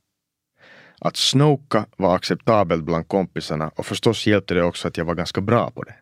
Att 1.00 1.18
snoka 1.18 1.86
var 1.98 2.16
acceptabelt 2.16 2.84
bland 2.84 3.08
kompisarna 3.08 3.72
och 3.76 3.86
förstås 3.86 4.28
hjälpte 4.28 4.54
det 4.54 4.64
också 4.64 4.88
att 4.88 4.98
jag 4.98 5.06
var 5.06 5.16
ganska 5.16 5.42
bra 5.42 5.72
på 5.72 5.84
det. 5.84 5.96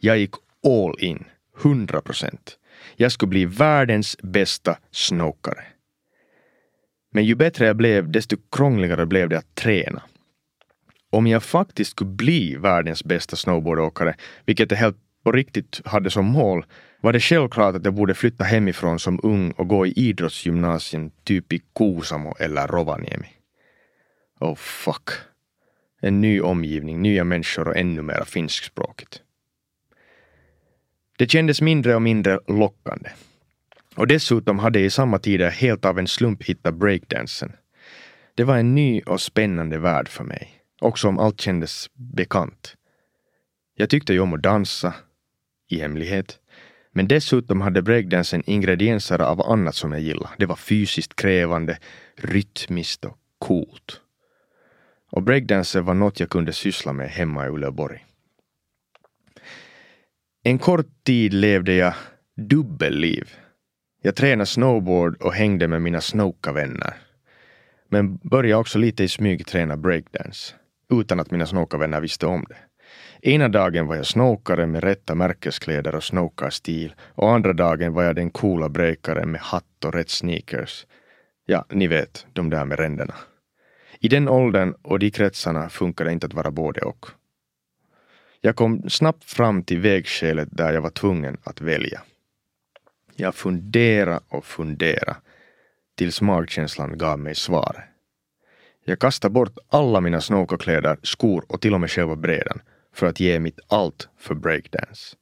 Jag 0.00 0.18
gick 0.18 0.34
all 0.64 0.96
in, 0.98 1.24
100 1.62 2.00
procent. 2.00 2.58
Jag 2.96 3.12
skulle 3.12 3.30
bli 3.30 3.44
världens 3.44 4.16
bästa 4.22 4.78
snokare. 4.90 5.64
Men 7.10 7.24
ju 7.24 7.34
bättre 7.34 7.66
jag 7.66 7.76
blev, 7.76 8.10
desto 8.10 8.36
krångligare 8.52 9.06
blev 9.06 9.28
det 9.28 9.38
att 9.38 9.54
träna. 9.54 10.02
Om 11.12 11.26
jag 11.26 11.42
faktiskt 11.42 11.90
skulle 11.90 12.10
bli 12.10 12.56
världens 12.56 13.04
bästa 13.04 13.36
snowboardåkare, 13.36 14.14
vilket 14.46 14.70
jag 14.70 14.78
helt 14.78 14.96
på 15.24 15.32
riktigt 15.32 15.80
hade 15.84 16.10
som 16.10 16.24
mål, 16.24 16.64
var 17.00 17.12
det 17.12 17.20
självklart 17.20 17.74
att 17.74 17.84
jag 17.84 17.94
borde 17.94 18.14
flytta 18.14 18.44
hemifrån 18.44 18.98
som 18.98 19.20
ung 19.22 19.50
och 19.50 19.68
gå 19.68 19.86
i 19.86 19.92
idrottsgymnasium 19.96 21.10
typ 21.24 21.52
i 21.52 21.62
Kuusamo 21.74 22.34
eller 22.38 22.66
Rovaniemi. 22.66 23.28
Oh 24.40 24.54
fuck. 24.54 25.10
En 26.00 26.20
ny 26.20 26.40
omgivning, 26.40 27.02
nya 27.02 27.24
människor 27.24 27.68
och 27.68 27.76
ännu 27.76 28.02
mera 28.02 28.24
finskspråkigt. 28.24 29.22
Det 31.18 31.30
kändes 31.30 31.60
mindre 31.60 31.94
och 31.94 32.02
mindre 32.02 32.40
lockande. 32.46 33.10
Och 33.94 34.06
dessutom 34.06 34.58
hade 34.58 34.78
jag 34.78 34.86
i 34.86 34.90
samma 34.90 35.18
tid 35.18 35.42
helt 35.42 35.84
av 35.84 35.98
en 35.98 36.08
slump 36.08 36.42
hittat 36.42 36.74
breakdansen. 36.74 37.52
Det 38.34 38.44
var 38.44 38.56
en 38.56 38.74
ny 38.74 39.00
och 39.00 39.20
spännande 39.20 39.78
värld 39.78 40.08
för 40.08 40.24
mig, 40.24 40.61
också 40.82 41.08
om 41.08 41.18
allt 41.18 41.40
kändes 41.40 41.90
bekant. 41.94 42.76
Jag 43.74 43.90
tyckte 43.90 44.12
ju 44.12 44.20
om 44.20 44.34
att 44.34 44.42
dansa, 44.42 44.94
i 45.68 45.78
hemlighet. 45.78 46.38
Men 46.92 47.08
dessutom 47.08 47.60
hade 47.60 47.82
breakdansen 47.82 48.42
ingredienser 48.46 49.18
av 49.18 49.42
annat 49.42 49.74
som 49.74 49.92
jag 49.92 50.00
gillade. 50.00 50.34
Det 50.38 50.46
var 50.46 50.56
fysiskt 50.56 51.16
krävande, 51.16 51.78
rytmiskt 52.16 53.04
och 53.04 53.18
coolt. 53.38 54.00
Och 55.10 55.22
breakdansen 55.22 55.84
var 55.84 55.94
något 55.94 56.20
jag 56.20 56.30
kunde 56.30 56.52
syssla 56.52 56.92
med 56.92 57.08
hemma 57.10 57.46
i 57.46 57.48
Uleåborg. 57.48 58.06
En 60.42 60.58
kort 60.58 61.04
tid 61.04 61.34
levde 61.34 61.74
jag 61.74 61.94
dubbelliv. 62.36 63.36
Jag 64.02 64.16
tränade 64.16 64.46
snowboard 64.46 65.22
och 65.22 65.34
hängde 65.34 65.68
med 65.68 65.82
mina 65.82 66.00
snokavänner. 66.00 66.94
Men 67.88 68.16
började 68.16 68.60
också 68.60 68.78
lite 68.78 69.04
i 69.04 69.08
smyg 69.08 69.46
träna 69.46 69.76
breakdance, 69.76 70.54
utan 71.00 71.20
att 71.20 71.30
mina 71.30 71.46
snokavänner 71.46 72.00
visste 72.00 72.26
om 72.26 72.44
det. 72.48 72.56
Ena 73.30 73.48
dagen 73.48 73.86
var 73.86 73.96
jag 73.96 74.06
snokare 74.06 74.66
med 74.66 74.84
rätta 74.84 75.14
märkeskläder 75.14 75.94
och 75.94 76.04
snokarstil 76.04 76.94
och 77.14 77.32
andra 77.32 77.52
dagen 77.52 77.92
var 77.92 78.02
jag 78.02 78.14
den 78.14 78.30
coola 78.30 78.68
breakaren 78.68 79.30
med 79.30 79.40
hatt 79.40 79.84
och 79.84 79.94
rätt 79.94 80.10
sneakers. 80.10 80.86
Ja, 81.46 81.64
ni 81.68 81.86
vet, 81.86 82.26
de 82.32 82.50
där 82.50 82.64
med 82.64 82.78
ränderna. 82.78 83.14
I 84.00 84.08
den 84.08 84.28
åldern 84.28 84.74
och 84.82 84.98
de 84.98 85.10
kretsarna 85.10 85.68
funkar 85.68 86.04
det 86.04 86.12
inte 86.12 86.26
att 86.26 86.34
vara 86.34 86.50
både 86.50 86.80
och. 86.80 87.06
Jag 88.40 88.56
kom 88.56 88.90
snabbt 88.90 89.24
fram 89.24 89.62
till 89.62 89.80
vägskälet 89.80 90.48
där 90.50 90.72
jag 90.72 90.80
var 90.80 90.90
tvungen 90.90 91.36
att 91.44 91.60
välja. 91.60 92.02
Jag 93.16 93.34
funderade 93.34 94.20
och 94.28 94.44
funderade 94.44 95.16
tills 95.94 96.20
magkänslan 96.20 96.98
gav 96.98 97.18
mig 97.18 97.34
svar. 97.34 97.91
Jag 98.84 98.98
kastade 98.98 99.32
bort 99.32 99.58
alla 99.68 100.00
mina 100.00 100.20
snokakläder, 100.20 100.96
skor 101.02 101.44
och 101.48 101.60
till 101.60 101.74
och 101.74 101.80
med 101.80 101.90
själva 101.90 102.16
brädan 102.16 102.60
för 102.94 103.06
att 103.06 103.20
ge 103.20 103.40
mitt 103.40 103.60
allt 103.68 104.08
för 104.18 104.34
breakdance. 104.34 105.16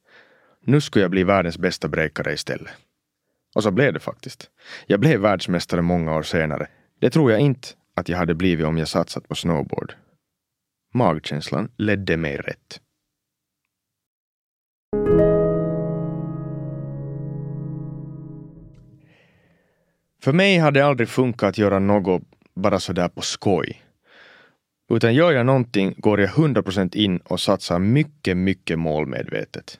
Nu 0.65 0.81
skulle 0.81 1.03
jag 1.03 1.11
bli 1.11 1.23
världens 1.23 1.57
bästa 1.57 1.87
breakare 1.87 2.33
istället. 2.33 2.71
Och 3.55 3.63
så 3.63 3.71
blev 3.71 3.93
det 3.93 3.99
faktiskt. 3.99 4.49
Jag 4.85 4.99
blev 4.99 5.19
världsmästare 5.19 5.81
många 5.81 6.15
år 6.15 6.23
senare. 6.23 6.67
Det 6.99 7.09
tror 7.09 7.31
jag 7.31 7.39
inte 7.39 7.67
att 7.95 8.09
jag 8.09 8.17
hade 8.17 8.35
blivit 8.35 8.65
om 8.65 8.77
jag 8.77 8.87
satsat 8.87 9.27
på 9.27 9.35
snowboard. 9.35 9.93
Magkänslan 10.93 11.71
ledde 11.77 12.17
mig 12.17 12.37
rätt. 12.37 12.81
För 20.23 20.33
mig 20.33 20.57
hade 20.57 20.79
det 20.79 20.85
aldrig 20.85 21.09
funkat 21.09 21.49
att 21.49 21.57
göra 21.57 21.79
något 21.79 22.23
bara 22.55 22.79
sådär 22.79 23.07
på 23.07 23.21
skoj. 23.21 23.81
Utan 24.89 25.13
gör 25.13 25.31
jag 25.31 25.45
någonting 25.45 25.95
går 25.97 26.21
jag 26.21 26.29
100% 26.29 26.95
in 26.95 27.17
och 27.17 27.39
satsar 27.39 27.79
mycket, 27.79 28.37
mycket 28.37 28.79
målmedvetet. 28.79 29.79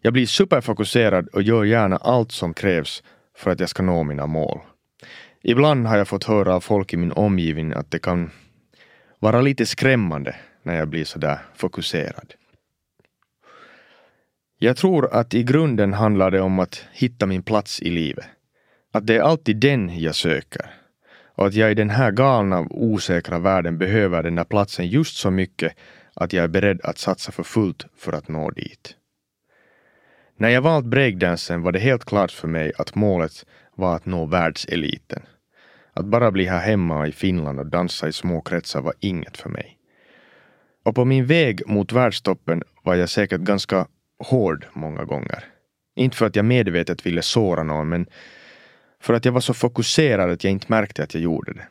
Jag 0.00 0.12
blir 0.12 0.26
superfokuserad 0.26 1.28
och 1.28 1.42
gör 1.42 1.64
gärna 1.64 1.96
allt 1.96 2.32
som 2.32 2.54
krävs 2.54 3.02
för 3.36 3.50
att 3.50 3.60
jag 3.60 3.68
ska 3.68 3.82
nå 3.82 4.02
mina 4.02 4.26
mål. 4.26 4.60
Ibland 5.42 5.86
har 5.86 5.98
jag 5.98 6.08
fått 6.08 6.24
höra 6.24 6.54
av 6.54 6.60
folk 6.60 6.92
i 6.92 6.96
min 6.96 7.12
omgivning 7.12 7.72
att 7.72 7.90
det 7.90 7.98
kan 7.98 8.30
vara 9.18 9.40
lite 9.40 9.66
skrämmande 9.66 10.36
när 10.62 10.76
jag 10.76 10.88
blir 10.88 11.04
sådär 11.04 11.38
fokuserad. 11.54 12.34
Jag 14.58 14.76
tror 14.76 15.14
att 15.14 15.34
i 15.34 15.42
grunden 15.42 15.92
handlar 15.92 16.30
det 16.30 16.40
om 16.40 16.58
att 16.58 16.84
hitta 16.92 17.26
min 17.26 17.42
plats 17.42 17.82
i 17.82 17.90
livet. 17.90 18.26
Att 18.92 19.06
det 19.06 19.16
är 19.16 19.20
alltid 19.20 19.56
den 19.56 20.00
jag 20.00 20.14
söker 20.14 20.70
och 21.38 21.46
att 21.46 21.54
jag 21.54 21.70
i 21.70 21.74
den 21.74 21.90
här 21.90 22.10
galna, 22.10 22.66
osäkra 22.70 23.38
världen 23.38 23.78
behöver 23.78 24.22
den 24.22 24.34
där 24.34 24.44
platsen 24.44 24.86
just 24.86 25.16
så 25.16 25.30
mycket 25.30 25.72
att 26.14 26.32
jag 26.32 26.44
är 26.44 26.48
beredd 26.48 26.80
att 26.82 26.98
satsa 26.98 27.32
för 27.32 27.42
fullt 27.42 27.86
för 27.96 28.12
att 28.12 28.28
nå 28.28 28.50
dit. 28.50 28.94
När 30.36 30.48
jag 30.48 30.62
valt 30.62 30.84
breakdansen 30.84 31.62
var 31.62 31.72
det 31.72 31.78
helt 31.78 32.04
klart 32.04 32.30
för 32.30 32.48
mig 32.48 32.72
att 32.78 32.94
målet 32.94 33.46
var 33.74 33.96
att 33.96 34.06
nå 34.06 34.26
världseliten. 34.26 35.22
Att 35.92 36.04
bara 36.04 36.30
bli 36.30 36.44
här 36.44 36.60
hemma 36.60 37.06
i 37.06 37.12
Finland 37.12 37.60
och 37.60 37.66
dansa 37.66 38.08
i 38.08 38.12
små 38.12 38.40
kretsar 38.40 38.80
var 38.80 38.94
inget 39.00 39.36
för 39.36 39.50
mig. 39.50 39.78
Och 40.84 40.94
på 40.94 41.04
min 41.04 41.26
väg 41.26 41.62
mot 41.66 41.92
världstoppen 41.92 42.62
var 42.82 42.94
jag 42.94 43.08
säkert 43.08 43.40
ganska 43.40 43.86
hård 44.18 44.66
många 44.72 45.04
gånger. 45.04 45.44
Inte 45.96 46.16
för 46.16 46.26
att 46.26 46.36
jag 46.36 46.44
medvetet 46.44 47.06
ville 47.06 47.22
såra 47.22 47.62
någon, 47.62 47.88
men 47.88 48.06
för 49.00 49.14
att 49.14 49.24
jag 49.24 49.32
var 49.32 49.40
så 49.40 49.54
fokuserad 49.54 50.30
att 50.30 50.44
jag 50.44 50.50
inte 50.50 50.66
märkte 50.68 51.02
att 51.02 51.14
jag 51.14 51.22
gjorde 51.22 51.52
det. 51.52 51.68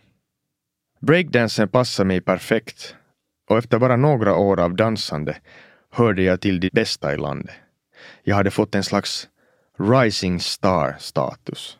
Breakdansen 1.00 1.70
passade 1.70 2.08
mig 2.08 2.22
perfekt 2.22 2.96
och 3.50 3.58
efter 3.58 3.80
bara 3.80 3.96
några 3.96 4.36
år 4.36 4.60
av 4.60 4.76
dansande 4.76 5.38
hörde 5.92 6.24
jag 6.24 6.42
till 6.42 6.60
de 6.60 6.70
bästa 6.74 7.14
i 7.14 7.18
landet. 7.18 7.56
Jag 8.24 8.36
hade 8.36 8.52
fått 8.52 8.76
en 8.76 8.84
slags 8.84 9.28
rising 9.80 10.40
star 10.40 10.96
status 11.00 11.78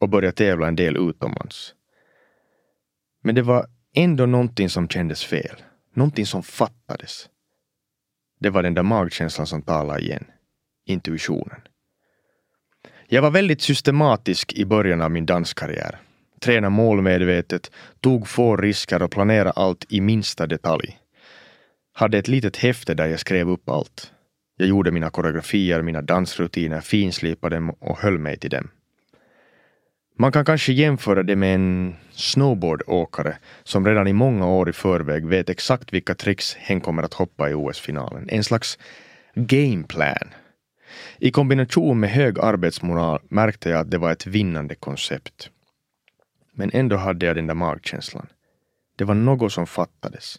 och 0.00 0.08
började 0.08 0.36
tävla 0.36 0.68
en 0.68 0.76
del 0.76 0.96
utomlands. 0.96 1.74
Men 3.22 3.34
det 3.34 3.42
var 3.42 3.66
ändå 3.94 4.26
någonting 4.26 4.70
som 4.70 4.88
kändes 4.88 5.24
fel. 5.24 5.62
Någonting 5.94 6.26
som 6.26 6.42
fattades. 6.42 7.28
Det 8.40 8.50
var 8.50 8.62
den 8.62 8.74
där 8.74 8.82
magkänslan 8.82 9.46
som 9.46 9.62
talade 9.62 10.00
igen. 10.00 10.24
Intuitionen. 10.86 11.60
Jag 13.14 13.22
var 13.22 13.30
väldigt 13.30 13.62
systematisk 13.62 14.52
i 14.52 14.64
början 14.64 15.02
av 15.02 15.10
min 15.10 15.26
danskarriär. 15.26 15.98
Tränade 16.40 16.70
målmedvetet, 16.70 17.70
tog 18.00 18.28
få 18.28 18.56
risker 18.56 19.02
och 19.02 19.10
planerade 19.10 19.50
allt 19.50 19.86
i 19.88 20.00
minsta 20.00 20.46
detalj. 20.46 20.98
Hade 21.92 22.18
ett 22.18 22.28
litet 22.28 22.56
häfte 22.56 22.94
där 22.94 23.06
jag 23.06 23.20
skrev 23.20 23.50
upp 23.50 23.68
allt. 23.68 24.12
Jag 24.56 24.68
gjorde 24.68 24.90
mina 24.90 25.10
koreografier, 25.10 25.82
mina 25.82 26.02
dansrutiner, 26.02 26.80
finslipade 26.80 27.56
dem 27.56 27.70
och 27.70 27.98
höll 27.98 28.18
mig 28.18 28.38
till 28.38 28.50
dem. 28.50 28.68
Man 30.18 30.32
kan 30.32 30.44
kanske 30.44 30.72
jämföra 30.72 31.22
det 31.22 31.36
med 31.36 31.54
en 31.54 31.94
snowboardåkare 32.10 33.36
som 33.62 33.86
redan 33.86 34.08
i 34.08 34.12
många 34.12 34.46
år 34.46 34.68
i 34.68 34.72
förväg 34.72 35.26
vet 35.26 35.50
exakt 35.50 35.92
vilka 35.92 36.14
tricks 36.14 36.54
hen 36.54 36.80
kommer 36.80 37.02
att 37.02 37.14
hoppa 37.14 37.50
i 37.50 37.54
OS-finalen. 37.54 38.28
En 38.28 38.44
slags 38.44 38.78
gameplan 39.34 40.28
i 41.18 41.30
kombination 41.30 42.00
med 42.00 42.10
hög 42.10 42.38
arbetsmoral 42.38 43.20
märkte 43.28 43.68
jag 43.68 43.80
att 43.80 43.90
det 43.90 43.98
var 43.98 44.12
ett 44.12 44.26
vinnande 44.26 44.74
koncept. 44.74 45.50
Men 46.52 46.70
ändå 46.72 46.96
hade 46.96 47.26
jag 47.26 47.36
den 47.36 47.46
där 47.46 47.54
magkänslan. 47.54 48.26
Det 48.96 49.04
var 49.04 49.14
något 49.14 49.52
som 49.52 49.66
fattades. 49.66 50.36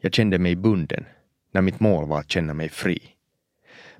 Jag 0.00 0.14
kände 0.14 0.38
mig 0.38 0.56
bunden 0.56 1.04
när 1.52 1.62
mitt 1.62 1.80
mål 1.80 2.08
var 2.08 2.20
att 2.20 2.30
känna 2.30 2.54
mig 2.54 2.68
fri. 2.68 3.16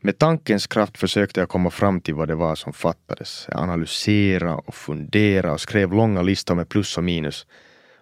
Med 0.00 0.18
tankens 0.18 0.66
kraft 0.66 0.98
försökte 0.98 1.40
jag 1.40 1.48
komma 1.48 1.70
fram 1.70 2.00
till 2.00 2.14
vad 2.14 2.28
det 2.28 2.34
var 2.34 2.54
som 2.54 2.72
fattades. 2.72 3.46
Jag 3.50 3.60
analyserade 3.60 4.54
och 4.54 4.74
funderade 4.74 5.52
och 5.52 5.60
skrev 5.60 5.92
långa 5.92 6.22
listor 6.22 6.54
med 6.54 6.68
plus 6.68 6.98
och 6.98 7.04
minus. 7.04 7.46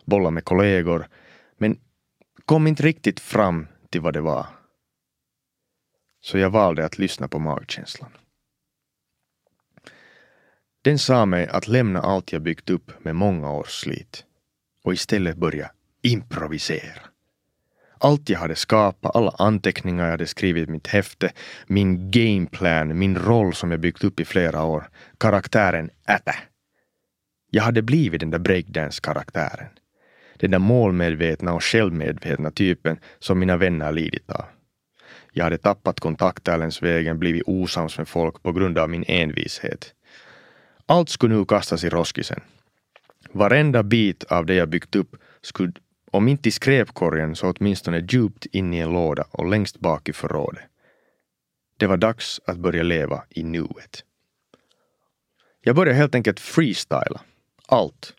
Bollade 0.05 0.31
med 0.31 0.45
kollegor. 0.45 1.07
Men 1.59 1.79
kom 2.45 2.67
inte 2.67 2.83
riktigt 2.83 3.21
fram 3.21 3.67
till 3.91 4.01
vad 4.01 4.15
det 4.15 4.21
var. 4.21 4.47
Så 6.25 6.39
jag 6.39 6.51
valde 6.51 6.85
att 6.85 6.99
lyssna 6.99 7.29
på 7.29 7.39
magkänslan. 7.39 8.11
Den 10.83 10.99
sa 10.99 11.27
mig 11.27 11.47
att 11.47 11.69
lämna 11.69 12.01
allt 12.01 12.33
jag 12.33 12.43
byggt 12.43 12.71
upp 12.71 13.05
med 13.05 13.17
många 13.17 13.53
års 13.53 13.81
slit 13.81 14.25
och 14.85 14.93
istället 14.93 15.37
börja 15.37 15.71
improvisera. 16.03 17.01
Allt 17.99 18.29
jag 18.29 18.39
hade 18.39 18.57
skapat, 18.57 19.17
alla 19.17 19.31
anteckningar 19.39 20.05
jag 20.05 20.11
hade 20.11 20.27
skrivit 20.27 20.69
i 20.69 20.73
mitt 20.73 20.87
häfte, 20.87 21.33
min 21.67 22.11
gameplan, 22.11 22.99
min 22.99 23.19
roll 23.19 23.55
som 23.55 23.71
jag 23.71 23.81
byggt 23.81 24.05
upp 24.05 24.21
i 24.21 24.25
flera 24.25 24.65
år, 24.65 24.89
karaktären 25.19 25.91
Ätä. 26.09 26.35
Jag 27.51 27.63
hade 27.63 27.83
blivit 27.83 28.21
den 28.21 28.31
där 28.31 28.39
breakdance-karaktären. 28.39 29.69
Den 30.37 30.51
där 30.51 30.59
målmedvetna 30.59 31.53
och 31.53 31.65
självmedvetna 31.65 32.51
typen 32.51 32.99
som 33.19 33.39
mina 33.39 33.57
vänner 33.57 33.93
lidit 33.93 34.31
av. 34.31 34.54
Jag 35.37 35.45
hade 35.45 35.59
tappat 35.59 36.01
kontakter 36.01 36.59
längs 36.59 36.83
vägen, 36.83 37.19
blivit 37.19 37.43
osams 37.47 37.99
med 37.99 38.09
folk 38.09 38.43
på 38.43 38.53
grund 38.53 38.79
av 38.79 38.91
min 38.91 39.05
envishet. 39.09 39.95
Allt 40.87 41.09
skulle 41.09 41.35
nu 41.35 41.45
kastas 41.45 41.85
i 41.85 41.89
roskisen. 41.89 42.41
Varenda 43.33 43.83
bit 43.83 44.25
av 44.25 44.47
det 44.47 44.55
jag 44.55 44.69
byggt 44.69 44.97
upp 44.97 45.17
skulle, 45.43 45.73
om 46.11 46.29
inte 46.29 46.49
i 46.49 46.53
skräpkorgen, 46.53 47.37
så 47.37 47.51
åtminstone 47.51 48.07
djupt 48.09 48.47
in 48.47 48.75
i 48.75 48.79
en 48.79 48.93
låda 48.93 49.25
och 49.31 49.49
längst 49.49 49.81
bak 49.81 50.09
i 50.09 50.13
förrådet. 50.13 50.63
Det 51.77 51.87
var 51.87 51.97
dags 51.97 52.41
att 52.47 52.59
börja 52.59 52.83
leva 52.83 53.25
i 53.31 53.43
nuet. 53.43 54.05
Jag 55.65 55.77
började 55.77 55.99
helt 55.99 56.15
enkelt 56.15 56.41
freestyla. 56.41 57.21
Allt. 57.69 58.15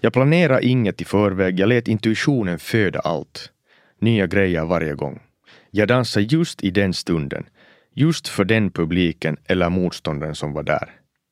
Jag 0.00 0.12
planerade 0.12 0.66
inget 0.66 1.00
i 1.00 1.04
förväg, 1.04 1.60
jag 1.60 1.68
lät 1.68 1.88
intuitionen 1.88 2.58
föda 2.58 3.00
allt. 3.00 3.52
Nya 3.98 4.26
grejer 4.26 4.64
varje 4.64 4.94
gång. 4.94 5.20
Jag 5.70 5.88
dansade 5.88 6.26
just 6.26 6.64
i 6.64 6.70
den 6.70 6.94
stunden, 6.94 7.46
just 7.94 8.28
för 8.28 8.44
den 8.44 8.70
publiken 8.70 9.36
eller 9.44 9.70
motståndaren 9.70 10.34
som 10.34 10.52
var 10.52 10.62
där. 10.62 10.90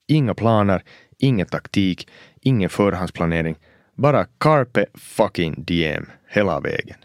Inga 0.09 0.35
planer, 0.35 0.83
ingen 1.19 1.47
taktik, 1.47 2.09
ingen 2.40 2.71
förhandsplanering, 2.71 3.57
bara 3.95 4.25
carpe 4.25 4.87
fucking 4.95 5.64
diem 5.64 6.11
hela 6.28 6.61
vägen. 6.61 6.97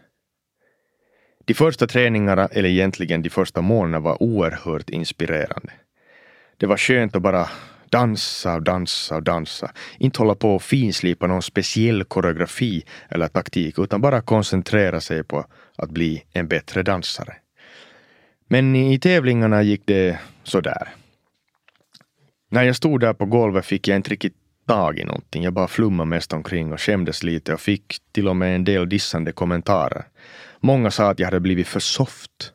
De 1.46 1.54
första 1.54 1.88
träningarna, 1.88 2.48
eller 2.48 2.70
egentligen 2.70 3.22
de 3.22 3.30
första 3.30 3.62
månaderna, 3.62 4.00
var 4.00 4.24
oerhört 4.24 4.90
inspirerande. 4.90 5.74
Det 6.58 6.66
var 6.66 6.78
skönt 6.78 7.16
att 7.16 7.22
bara 7.22 7.50
dansa 7.92 8.56
och 8.56 8.64
dansa 8.64 9.16
och 9.16 9.24
dansa. 9.24 9.72
Inte 9.98 10.20
hålla 10.20 10.36
på 10.36 10.56
och 10.56 10.64
finslipa 10.64 11.28
någon 11.28 11.42
speciell 11.42 12.04
koreografi 12.04 12.86
eller 13.10 13.28
taktik, 13.28 13.80
utan 13.80 14.02
bara 14.02 14.22
koncentrera 14.22 15.02
sig 15.02 15.24
på 15.24 15.46
att 15.76 15.90
bli 15.90 16.24
en 16.34 16.48
bättre 16.48 16.84
dansare. 16.84 17.36
Men 18.48 18.76
i 18.76 19.00
tävlingarna 19.00 19.64
gick 19.64 19.82
det 19.86 20.20
sådär. 20.44 20.90
När 22.50 22.64
jag 22.64 22.76
stod 22.76 23.00
där 23.00 23.14
på 23.14 23.26
golvet 23.26 23.66
fick 23.66 23.88
jag 23.88 23.96
inte 23.96 24.10
riktigt 24.10 24.36
tag 24.68 25.00
i 25.00 25.04
någonting. 25.04 25.44
Jag 25.44 25.54
bara 25.54 25.68
flummade 25.68 26.10
mest 26.10 26.34
omkring 26.34 26.74
och 26.74 26.82
skämdes 26.82 27.24
lite 27.24 27.54
och 27.54 27.60
fick 27.60 27.98
till 28.12 28.28
och 28.28 28.36
med 28.36 28.56
en 28.56 28.64
del 28.64 28.90
dissande 28.90 29.32
kommentarer. 29.32 30.06
Många 30.60 30.92
sa 30.92 31.10
att 31.10 31.20
jag 31.20 31.28
hade 31.28 31.40
blivit 31.40 31.68
för 31.68 31.80
soft. 31.80 32.54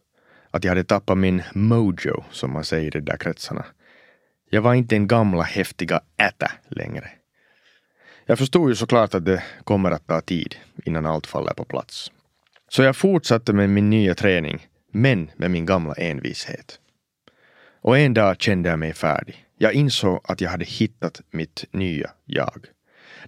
Att 0.50 0.64
jag 0.64 0.70
hade 0.70 0.84
tappat 0.84 1.18
min 1.18 1.42
mojo, 1.54 2.24
som 2.30 2.52
man 2.52 2.64
säger 2.64 2.86
i 2.86 2.90
de 2.90 3.00
där 3.00 3.16
kretsarna. 3.16 3.64
Jag 4.50 4.62
var 4.62 4.74
inte 4.74 4.94
den 4.94 5.06
gamla 5.06 5.42
häftiga 5.42 6.00
äta 6.16 6.50
längre. 6.68 7.10
Jag 8.26 8.38
förstod 8.38 8.68
ju 8.68 8.74
såklart 8.74 9.14
att 9.14 9.24
det 9.24 9.42
kommer 9.64 9.90
att 9.90 10.06
ta 10.06 10.20
tid 10.20 10.56
innan 10.84 11.06
allt 11.06 11.26
faller 11.26 11.54
på 11.54 11.64
plats. 11.64 12.10
Så 12.68 12.82
jag 12.82 12.96
fortsatte 12.96 13.52
med 13.52 13.70
min 13.70 13.90
nya 13.90 14.14
träning, 14.14 14.66
men 14.92 15.30
med 15.36 15.50
min 15.50 15.66
gamla 15.66 15.94
envishet. 15.94 16.80
Och 17.80 17.98
en 17.98 18.14
dag 18.14 18.40
kände 18.40 18.68
jag 18.68 18.78
mig 18.78 18.94
färdig. 18.94 19.46
Jag 19.58 19.72
insåg 19.72 20.20
att 20.24 20.40
jag 20.40 20.50
hade 20.50 20.64
hittat 20.64 21.20
mitt 21.30 21.64
nya 21.70 22.10
jag. 22.24 22.66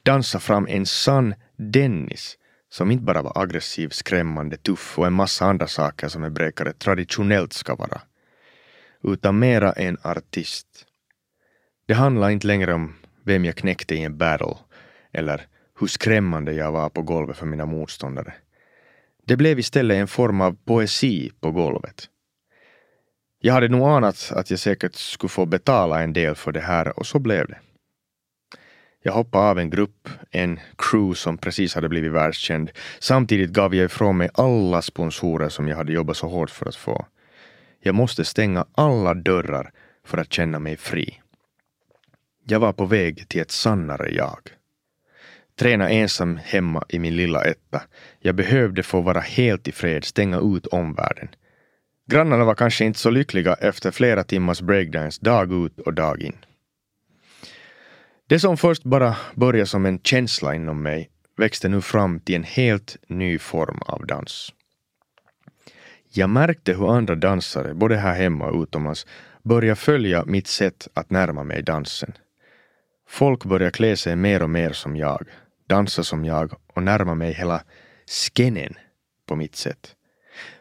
Dansa 0.03 0.39
fram 0.39 0.67
en 0.67 0.87
sann 0.87 1.35
Dennis 1.57 2.39
som 2.71 2.91
inte 2.91 3.05
bara 3.05 3.23
var 3.23 3.43
aggressiv, 3.43 3.89
skrämmande, 3.89 4.57
tuff 4.57 4.99
och 4.99 5.07
en 5.07 5.13
massa 5.13 5.45
andra 5.45 5.67
saker 5.67 6.09
som 6.09 6.25
en 6.25 6.35
bräkare 6.35 6.73
traditionellt 6.73 7.53
ska 7.53 7.75
vara. 7.75 8.01
Utan 9.03 9.39
mera 9.39 9.73
en 9.73 9.99
artist. 10.03 10.87
Det 11.89 11.95
handlar 11.95 12.31
inte 12.31 12.47
längre 12.47 12.75
om 12.75 12.95
vem 13.25 13.45
jag 13.45 13.57
knäckte 13.57 13.95
i 13.95 14.03
en 14.03 14.17
battle 14.19 14.57
eller 15.13 15.47
hur 15.81 15.87
skrämmande 15.87 16.53
jag 16.53 16.73
var 16.73 16.89
på 16.89 17.03
golvet 17.03 17.37
för 17.37 17.47
mina 17.47 17.67
motståndare. 17.67 18.35
Det 19.27 19.37
blev 19.37 19.59
istället 19.59 19.97
en 19.97 20.09
form 20.09 20.41
av 20.41 20.57
poesi 20.65 21.31
på 21.41 21.51
golvet. 21.51 22.09
Jag 23.41 23.55
hade 23.55 23.69
nog 23.69 23.89
anat 23.89 24.33
att 24.35 24.51
jag 24.51 24.59
säkert 24.59 24.95
skulle 24.95 25.29
få 25.31 25.47
betala 25.47 26.03
en 26.03 26.13
del 26.13 26.35
för 26.35 26.53
det 26.53 26.61
här 26.61 26.99
och 26.99 27.07
så 27.07 27.19
blev 27.19 27.47
det. 27.47 27.59
Jag 29.03 29.13
hoppade 29.13 29.45
av 29.45 29.59
en 29.59 29.71
grupp, 29.71 30.09
en 30.31 30.61
crew 30.79 31.15
som 31.15 31.39
precis 31.39 31.75
hade 31.75 31.89
blivit 31.89 32.13
världskänd. 32.13 32.71
Samtidigt 32.99 33.51
gav 33.51 33.75
jag 33.75 33.85
ifrån 33.85 34.17
mig 34.17 34.29
alla 34.35 34.83
sponsorer 34.83 35.49
som 35.49 35.69
jag 35.69 35.77
hade 35.77 35.93
jobbat 35.93 36.17
så 36.17 36.29
hårt 36.29 36.51
för 36.51 36.67
att 36.69 36.77
få. 36.77 37.07
Jag 37.81 37.95
måste 37.95 38.25
stänga 38.25 38.67
alla 38.75 39.15
dörrar 39.15 39.71
för 40.05 40.19
att 40.19 40.33
känna 40.33 40.59
mig 40.59 40.77
fri. 40.77 41.21
Jag 42.51 42.61
var 42.61 42.73
på 42.73 42.85
väg 42.85 43.29
till 43.29 43.41
ett 43.41 43.51
sannare 43.51 44.11
jag. 44.11 44.39
Träna 45.59 45.91
ensam 45.91 46.37
hemma 46.37 46.85
i 46.89 46.99
min 46.99 47.17
lilla 47.17 47.45
etta. 47.45 47.83
Jag 48.21 48.35
behövde 48.35 48.83
få 48.83 49.01
vara 49.01 49.21
helt 49.21 49.69
i 49.69 49.73
fred, 49.73 50.05
stänga 50.05 50.41
ut 50.41 50.67
omvärlden. 50.67 51.29
Grannarna 52.07 52.45
var 52.45 52.55
kanske 52.55 52.85
inte 52.85 52.99
så 52.99 53.11
lyckliga 53.11 53.55
efter 53.55 53.91
flera 53.91 54.25
timmars 54.25 54.61
breakdance 54.61 55.25
dag 55.25 55.53
ut 55.53 55.81
och 55.81 55.95
dag 55.95 56.23
in. 56.23 56.37
Det 58.27 58.41
som 58.41 58.57
först 58.57 58.85
bara 58.85 59.17
började 59.35 59.67
som 59.67 59.87
en 59.87 59.99
känsla 59.99 60.55
inom 60.55 60.83
mig 60.83 61.11
växte 61.37 61.69
nu 61.69 61.81
fram 61.81 62.21
till 62.21 62.35
en 62.35 62.45
helt 62.45 62.97
ny 63.09 63.39
form 63.39 63.83
av 63.87 64.07
dans. 64.07 64.53
Jag 66.13 66.31
märkte 66.31 66.73
hur 66.75 66.97
andra 66.97 67.15
dansare, 67.15 67.75
både 67.75 67.97
här 67.97 68.15
hemma 68.15 68.47
och 68.47 68.63
utomlands, 68.63 69.07
började 69.43 69.77
följa 69.77 70.25
mitt 70.25 70.47
sätt 70.47 70.89
att 70.95 71.11
närma 71.11 71.45
mig 71.45 71.63
dansen. 71.63 72.13
Folk 73.09 73.45
började 73.45 73.71
klä 73.71 73.97
sig 73.97 74.17
mer 74.17 74.43
och 74.43 74.51
mer 74.51 74.73
som 74.73 74.97
jag, 74.97 75.29
dansa 75.69 76.05
som 76.05 76.25
jag 76.25 76.53
och 76.75 76.83
närma 76.83 77.15
mig 77.15 77.33
hela 77.33 77.63
skenen 78.07 78.75
på 79.27 79.37
mitt 79.37 79.57
sätt. 79.57 79.95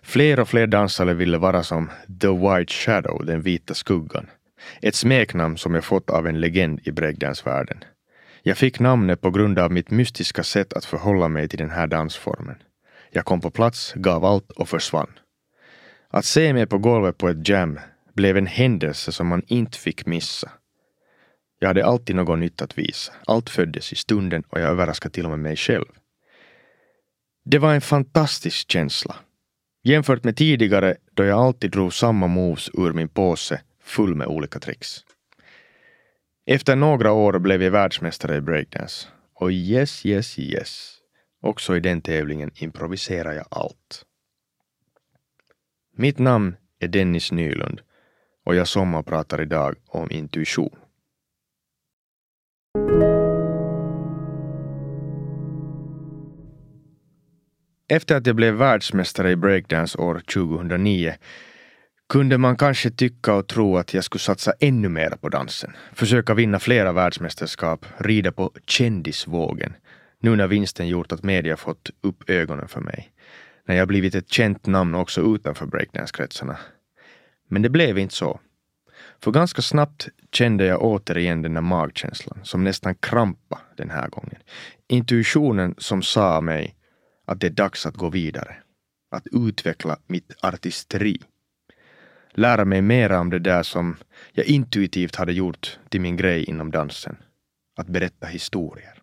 Fler 0.02 0.40
och 0.40 0.50
fler 0.50 0.68
dansare 0.68 1.14
ville 1.14 1.38
vara 1.38 1.64
som 1.64 1.90
The 2.22 2.28
White 2.28 2.74
Shadow, 2.74 3.26
den 3.26 3.42
vita 3.42 3.74
skuggan. 3.74 4.28
Ett 4.82 4.96
smeknamn 4.96 5.58
som 5.58 5.76
jag 5.76 5.84
fått 5.84 6.10
av 6.10 6.28
en 6.28 6.40
legend 6.40 6.80
i 6.84 6.92
breakdancevärlden. 6.92 7.84
Jag 8.44 8.58
fick 8.58 8.80
namnet 8.80 9.22
på 9.22 9.32
grund 9.32 9.60
av 9.60 9.72
mitt 9.72 9.92
mystiska 9.92 10.44
sätt 10.44 10.74
att 10.74 10.86
förhålla 10.86 11.28
mig 11.28 11.48
till 11.48 11.60
den 11.60 11.70
här 11.70 11.88
dansformen. 11.88 12.56
Jag 13.12 13.26
kom 13.26 13.42
på 13.42 13.52
plats, 13.52 13.94
gav 13.94 14.26
allt 14.26 14.52
och 14.52 14.70
försvann. 14.70 15.20
Att 16.10 16.26
se 16.26 16.54
mig 16.54 16.68
på 16.68 16.78
golvet 16.78 17.18
på 17.18 17.30
ett 17.30 17.50
jam 17.50 17.80
blev 18.14 18.38
en 18.38 18.48
händelse 18.48 19.12
som 19.12 19.28
man 19.28 19.44
inte 19.48 19.78
fick 19.78 20.06
missa. 20.06 20.52
Jag 21.60 21.68
hade 21.68 21.86
alltid 21.86 22.16
något 22.16 22.40
nytt 22.40 22.62
att 22.62 22.78
visa. 22.78 23.14
Allt 23.28 23.50
föddes 23.50 23.94
i 23.94 23.96
stunden 23.96 24.44
och 24.50 24.60
jag 24.60 24.70
överraskade 24.70 25.14
till 25.14 25.24
och 25.24 25.30
med 25.30 25.40
mig 25.40 25.56
själv. 25.56 25.86
Det 27.46 27.58
var 27.58 27.74
en 27.74 27.82
fantastisk 27.82 28.72
känsla. 28.72 29.16
Jämfört 29.84 30.24
med 30.24 30.38
tidigare 30.38 30.98
då 31.12 31.24
jag 31.24 31.40
alltid 31.40 31.72
drog 31.72 31.94
samma 31.94 32.28
moves 32.28 32.70
ur 32.74 32.94
min 32.94 33.10
påse 33.10 33.62
full 33.84 34.16
med 34.16 34.28
olika 34.28 34.60
tricks. 34.60 35.04
Efter 36.46 36.76
några 36.76 37.12
år 37.12 37.40
blev 37.40 37.64
jag 37.64 37.72
världsmästare 37.72 38.36
i 38.36 38.42
breakdance. 38.42 39.08
Och 39.34 39.52
yes, 39.52 40.06
yes, 40.06 40.40
yes. 40.40 40.98
Också 41.42 41.78
i 41.78 41.80
den 41.80 42.02
tävlingen 42.02 42.52
improviserar 42.56 43.34
jag 43.34 43.46
allt. 43.52 44.06
Mitt 45.96 46.20
namn 46.20 46.56
är 46.80 46.88
Dennis 46.88 47.32
Nylund 47.32 47.82
och 48.46 48.56
jag 48.56 48.68
sommarpratar 48.68 49.42
idag 49.42 49.76
om 49.88 50.12
intuition. 50.12 50.78
Efter 57.90 58.16
att 58.16 58.28
jag 58.28 58.36
blev 58.36 58.54
världsmästare 58.54 59.32
i 59.32 59.36
breakdance 59.36 59.98
år 59.98 60.22
2009 60.34 61.16
kunde 62.10 62.38
man 62.38 62.58
kanske 62.58 62.92
tycka 62.92 63.34
och 63.34 63.48
tro 63.48 63.78
att 63.78 63.94
jag 63.94 64.04
skulle 64.04 64.20
satsa 64.20 64.54
ännu 64.60 64.90
mer 64.90 65.10
på 65.10 65.30
dansen. 65.30 65.72
Försöka 65.94 66.34
vinna 66.34 66.60
flera 66.60 66.92
världsmästerskap, 66.92 67.86
rida 67.98 68.32
på 68.32 68.52
kändisvågen. 68.68 69.74
Nu 70.20 70.36
när 70.36 70.48
vinsten 70.48 70.88
gjort 70.88 71.12
att 71.12 71.24
media 71.24 71.58
fått 71.58 71.90
upp 72.02 72.30
ögonen 72.30 72.68
för 72.68 72.82
mig. 72.82 73.12
När 73.68 73.76
jag 73.76 73.88
blivit 73.88 74.16
ett 74.16 74.32
känt 74.32 74.66
namn 74.66 74.96
också 74.96 75.36
utanför 75.36 75.66
breakdance-kretsarna. 75.66 76.58
Men 77.50 77.62
det 77.62 77.70
blev 77.70 77.98
inte 77.98 78.16
så. 78.16 78.40
För 79.24 79.32
ganska 79.32 79.62
snabbt 79.62 80.08
kände 80.32 80.66
jag 80.66 80.84
återigen 80.84 81.42
den 81.42 81.54
där 81.54 81.62
magkänslan 81.62 82.40
som 82.44 82.64
nästan 82.64 82.96
krampa 82.96 83.62
den 83.78 83.90
här 83.90 84.08
gången. 84.08 84.38
Intuitionen 84.88 85.76
som 85.78 86.02
sa 86.02 86.42
mig 86.42 86.77
att 87.28 87.40
det 87.40 87.48
är 87.48 87.52
dags 87.52 87.86
att 87.86 87.96
gå 87.96 88.10
vidare. 88.10 88.56
Att 89.12 89.28
utveckla 89.32 89.98
mitt 90.08 90.34
artisteri. 90.42 91.22
Lära 92.32 92.66
mig 92.66 92.82
mera 92.82 93.20
om 93.20 93.30
det 93.30 93.40
där 93.40 93.64
som 93.64 93.98
jag 94.32 94.46
intuitivt 94.46 95.16
hade 95.16 95.34
gjort 95.34 95.80
till 95.90 96.02
min 96.02 96.18
grej 96.18 96.44
inom 96.44 96.72
dansen. 96.72 97.18
Att 97.76 97.88
berätta 97.88 98.28
historier. 98.28 98.94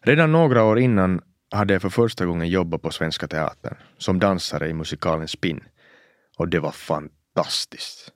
Redan 0.00 0.32
några 0.32 0.64
år 0.64 0.78
innan 0.78 1.20
hade 1.50 1.72
jag 1.72 1.82
för 1.82 1.88
första 1.88 2.26
gången 2.26 2.48
jobbat 2.48 2.82
på 2.82 2.90
Svenska 2.90 3.28
Teatern 3.28 3.76
som 3.98 4.18
dansare 4.18 4.68
i 4.68 4.74
musikalen 4.74 5.28
Spin. 5.28 5.64
Och 6.36 6.48
det 6.48 6.60
var 6.60 6.72
fantastiskt. 6.72 8.12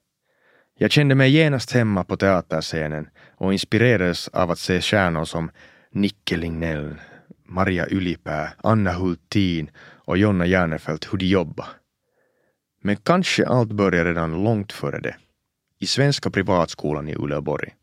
Jag 0.78 0.90
kände 0.90 1.14
mig 1.14 1.30
genast 1.30 1.72
hemma 1.72 2.04
på 2.04 2.16
teaterscenen 2.16 3.08
och 3.36 3.52
inspirerades 3.52 4.28
av 4.28 4.50
att 4.50 4.58
se 4.58 4.80
stjärnor 4.80 5.24
som 5.24 5.50
Nicke 5.90 6.36
Lignell, 6.36 6.94
Maria 7.48 7.86
Ylipää, 7.90 8.52
Anna 8.62 8.92
Hultin 8.92 9.70
och 9.78 10.18
Jonna 10.18 10.46
Järnefelt 10.46 11.12
hur 11.12 11.18
de 11.18 11.26
jobbade. 11.26 11.68
Men 12.82 12.96
kanske 12.96 13.46
allt 13.46 13.72
började 13.72 14.10
redan 14.10 14.44
långt 14.44 14.72
före 14.72 15.00
det. 15.00 15.16
I 15.78 15.86
Svenska 15.86 16.30
privatskolan 16.30 17.08
i 17.08 17.14
Uleåborg. 17.14 17.74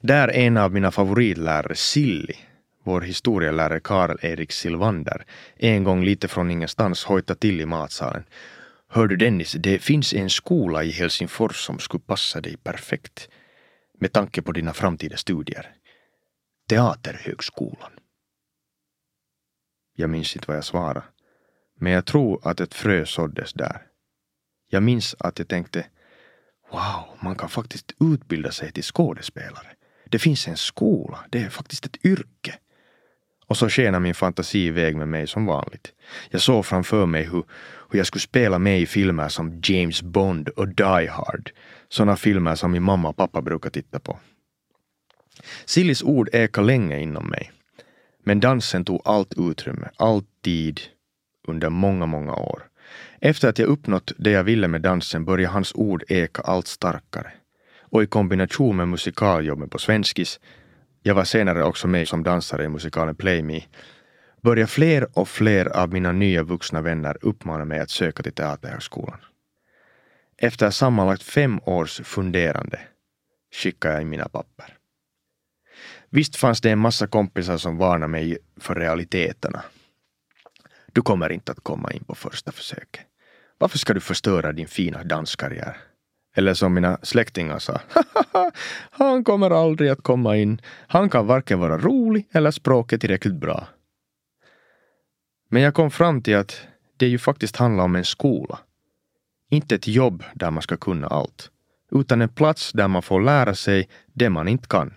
Där 0.00 0.28
en 0.28 0.56
av 0.56 0.72
mina 0.72 0.90
favoritlärare, 0.90 1.74
Silli, 1.74 2.36
vår 2.84 3.00
historielärare 3.00 3.80
Karl-Erik 3.80 4.52
Silvander, 4.52 5.24
en 5.56 5.84
gång 5.84 6.04
lite 6.04 6.28
från 6.28 6.50
ingenstans 6.50 7.04
hojtade 7.04 7.40
till 7.40 7.60
i 7.60 7.66
matsalen. 7.66 8.24
Hör 8.88 9.06
du 9.06 9.16
Dennis, 9.16 9.52
det 9.52 9.78
finns 9.78 10.14
en 10.14 10.30
skola 10.30 10.84
i 10.84 10.90
Helsingfors 10.90 11.56
som 11.56 11.78
skulle 11.78 12.02
passa 12.06 12.40
dig 12.40 12.56
perfekt 12.56 13.28
med 14.00 14.12
tanke 14.12 14.42
på 14.42 14.52
dina 14.52 14.72
framtida 14.72 15.16
studier. 15.16 15.70
Teaterhögskolan. 16.68 17.95
Jag 19.96 20.10
minns 20.10 20.36
inte 20.36 20.48
vad 20.48 20.56
jag 20.56 20.64
svarade. 20.64 21.02
Men 21.78 21.92
jag 21.92 22.06
tror 22.06 22.40
att 22.42 22.60
ett 22.60 22.74
frö 22.74 23.06
såddes 23.06 23.52
där. 23.52 23.82
Jag 24.68 24.82
minns 24.82 25.16
att 25.18 25.38
jag 25.38 25.48
tänkte 25.48 25.86
Wow, 26.72 27.18
man 27.20 27.34
kan 27.34 27.48
faktiskt 27.48 27.92
utbilda 28.00 28.50
sig 28.50 28.72
till 28.72 28.82
skådespelare. 28.82 29.66
Det 30.04 30.18
finns 30.18 30.48
en 30.48 30.56
skola, 30.56 31.18
det 31.30 31.42
är 31.42 31.48
faktiskt 31.48 31.86
ett 31.86 32.04
yrke. 32.04 32.54
Och 33.46 33.56
så 33.56 33.68
skenade 33.68 34.02
min 34.02 34.14
fantasi 34.14 34.58
iväg 34.58 34.96
med 34.96 35.08
mig 35.08 35.26
som 35.26 35.46
vanligt. 35.46 35.92
Jag 36.30 36.40
såg 36.40 36.66
framför 36.66 37.06
mig 37.06 37.22
hur, 37.22 37.44
hur 37.90 37.98
jag 37.98 38.06
skulle 38.06 38.20
spela 38.20 38.58
med 38.58 38.80
i 38.80 38.86
filmer 38.86 39.28
som 39.28 39.60
James 39.64 40.02
Bond 40.02 40.48
och 40.48 40.68
Die 40.68 41.08
Hard. 41.10 41.50
Sådana 41.88 42.16
filmer 42.16 42.54
som 42.54 42.72
min 42.72 42.82
mamma 42.82 43.08
och 43.08 43.16
pappa 43.16 43.42
brukar 43.42 43.70
titta 43.70 43.98
på. 43.98 44.18
Sillys 45.64 46.02
ord 46.02 46.28
ekade 46.32 46.66
länge 46.66 47.00
inom 47.00 47.26
mig. 47.26 47.52
Men 48.28 48.40
dansen 48.40 48.84
tog 48.84 49.02
allt 49.04 49.34
utrymme, 49.36 49.88
all 49.96 50.22
tid 50.44 50.80
under 51.48 51.68
många, 51.68 52.06
många 52.06 52.34
år. 52.34 52.62
Efter 53.20 53.48
att 53.48 53.58
jag 53.58 53.68
uppnått 53.68 54.12
det 54.18 54.30
jag 54.30 54.44
ville 54.44 54.68
med 54.68 54.82
dansen 54.82 55.24
började 55.24 55.52
hans 55.52 55.74
ord 55.74 56.04
eka 56.08 56.42
allt 56.42 56.66
starkare. 56.66 57.32
Och 57.80 58.02
i 58.02 58.06
kombination 58.06 58.76
med 58.76 58.88
musikaljobben 58.88 59.68
på 59.68 59.78
Svenskis, 59.78 60.40
jag 61.02 61.14
var 61.14 61.24
senare 61.24 61.64
också 61.64 61.88
med 61.88 62.08
som 62.08 62.22
dansare 62.22 62.64
i 62.64 62.68
musikalen 62.68 63.14
Play 63.14 63.42
Me, 63.42 63.60
började 64.42 64.66
fler 64.66 65.18
och 65.18 65.28
fler 65.28 65.76
av 65.76 65.92
mina 65.92 66.12
nya 66.12 66.42
vuxna 66.42 66.80
vänner 66.80 67.16
uppmana 67.20 67.64
mig 67.64 67.80
att 67.80 67.90
söka 67.90 68.22
till 68.22 68.32
Teaterhögskolan. 68.32 69.18
Efter 70.38 70.70
sammanlagt 70.70 71.22
fem 71.22 71.60
års 71.64 72.00
funderande 72.00 72.80
skickade 73.54 73.94
jag 73.94 74.02
in 74.02 74.08
mina 74.08 74.28
papper. 74.28 74.75
Visst 76.16 76.36
fanns 76.36 76.60
det 76.60 76.70
en 76.70 76.78
massa 76.78 77.06
kompisar 77.06 77.56
som 77.56 77.76
varnade 77.76 78.08
mig 78.08 78.38
för 78.60 78.74
realiteterna. 78.74 79.62
Du 80.92 81.02
kommer 81.02 81.32
inte 81.32 81.52
att 81.52 81.60
komma 81.64 81.92
in 81.92 82.04
på 82.04 82.14
första 82.14 82.52
försöket. 82.52 83.02
Varför 83.58 83.78
ska 83.78 83.94
du 83.94 84.00
förstöra 84.00 84.52
din 84.52 84.68
fina 84.68 85.04
danskarriär? 85.04 85.76
Eller 86.36 86.54
som 86.54 86.74
mina 86.74 86.98
släktingar 87.02 87.58
sa, 87.58 87.80
han 88.90 89.24
kommer 89.24 89.50
aldrig 89.50 89.90
att 89.90 90.02
komma 90.02 90.36
in. 90.36 90.60
Han 90.88 91.10
kan 91.10 91.26
varken 91.26 91.58
vara 91.58 91.78
rolig 91.78 92.28
eller 92.32 92.50
språket 92.50 93.00
tillräckligt 93.00 93.40
bra. 93.40 93.66
Men 95.48 95.62
jag 95.62 95.74
kom 95.74 95.90
fram 95.90 96.22
till 96.22 96.36
att 96.36 96.60
det 96.96 97.06
ju 97.06 97.18
faktiskt 97.18 97.56
handlar 97.56 97.84
om 97.84 97.96
en 97.96 98.04
skola. 98.04 98.58
Inte 99.50 99.74
ett 99.74 99.86
jobb 99.86 100.24
där 100.34 100.50
man 100.50 100.62
ska 100.62 100.76
kunna 100.76 101.06
allt, 101.06 101.50
utan 101.92 102.22
en 102.22 102.28
plats 102.28 102.72
där 102.72 102.88
man 102.88 103.02
får 103.02 103.20
lära 103.20 103.54
sig 103.54 103.88
det 104.12 104.30
man 104.30 104.48
inte 104.48 104.68
kan. 104.68 104.92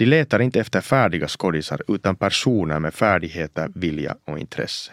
De 0.00 0.06
letar 0.06 0.40
inte 0.40 0.60
efter 0.60 0.80
färdiga 0.80 1.28
skådisar 1.28 1.82
utan 1.88 2.16
personer 2.16 2.78
med 2.78 2.94
färdigheter, 2.94 3.70
vilja 3.74 4.16
och 4.24 4.38
intresse. 4.38 4.92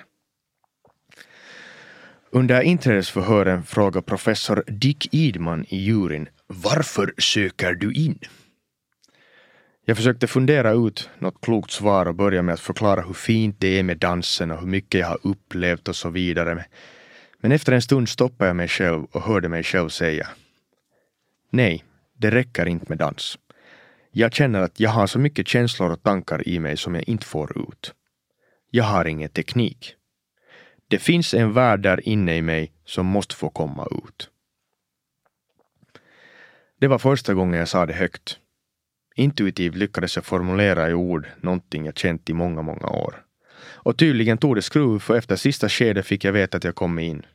Under 2.32 2.62
inträdesförhören 2.62 3.63
frågar 3.63 4.02
professor 4.02 4.63
Dick 4.67 5.13
Idman 5.13 5.65
i 5.70 5.78
juryn 5.78 6.30
Varför 6.48 7.13
söker 7.17 7.74
du 7.74 7.93
in? 7.93 8.20
Jag 9.86 9.98
försökte 9.98 10.28
fundera 10.28 10.72
ut 10.72 11.10
något 11.20 11.41
klokt 11.41 11.72
svar 11.72 12.06
och 12.06 12.15
börja 12.15 12.41
med 12.41 12.54
att 12.54 12.60
förklara 12.60 13.02
hur 13.02 13.13
fint 13.13 13.56
det 13.60 13.80
är 13.80 13.84
med 13.84 13.98
dansen 13.98 14.52
och 14.52 14.60
hur 14.60 14.67
mycket 14.67 15.00
jag 15.00 15.08
har 15.08 15.20
upplevt 15.24 15.88
och 15.88 15.96
så 15.96 16.10
vidare. 16.10 16.65
Men 17.39 17.52
efter 17.52 17.72
en 17.72 17.82
stund 17.82 18.10
stoppade 18.10 18.50
jag 18.50 18.56
mig 18.56 18.67
själv 18.67 19.04
och 19.12 19.22
hörde 19.22 19.50
mig 19.50 19.63
själv 19.63 19.89
säga 19.89 20.28
Nej, 21.50 21.84
det 22.17 22.32
räcker 22.32 22.65
inte 22.65 22.86
med 22.89 22.98
dans. 22.98 23.38
Jag 24.19 24.34
känner 24.34 24.62
att 24.62 24.80
jag 24.80 24.89
har 24.89 25.08
så 25.08 25.19
mycket 25.19 25.47
känslor 25.47 25.91
och 25.91 26.03
tankar 26.03 26.47
i 26.47 26.60
mig 26.60 26.77
som 26.77 26.95
jag 26.95 27.10
inte 27.10 27.25
får 27.25 27.69
ut. 27.69 27.93
Jag 28.69 28.84
har 28.84 29.06
ingen 29.06 29.30
teknik. 29.30 29.95
Det 30.88 30.99
finns 30.99 31.34
en 31.34 31.53
värld 31.53 31.80
där 31.80 32.10
inne 32.10 32.38
i 32.38 32.41
mig 32.41 32.71
som 32.86 33.06
måste 33.06 33.36
få 33.36 33.49
komma 33.49 33.88
ut. 33.91 34.30
Det 36.80 36.88
var 36.88 36.97
första 36.97 37.34
gången 37.34 37.60
jag 37.60 37.67
sa 37.67 37.86
det 37.86 37.93
högt. 37.93 38.39
Intuitivt 39.15 39.75
lyckades 39.75 40.15
jag 40.15 40.25
formulera 40.25 40.89
i 40.89 40.93
ord 40.93 41.27
någonting 41.41 41.86
jag 41.86 41.97
känt 41.97 42.30
i 42.30 42.34
många, 42.34 42.62
många 42.62 42.88
år. 42.88 43.25
Och 43.60 43.97
tydligen 43.97 44.38
tog 44.38 44.56
det 44.56 44.62
skruv, 44.62 44.99
för 44.99 45.17
efter 45.17 45.36
sista 45.36 45.69
skedet 45.69 46.06
fick 46.06 46.23
jag 46.23 46.34
veta 46.34 46.58
att 46.58 46.63
jag 46.63 46.75
kommit 46.75 47.03
in. 47.03 47.25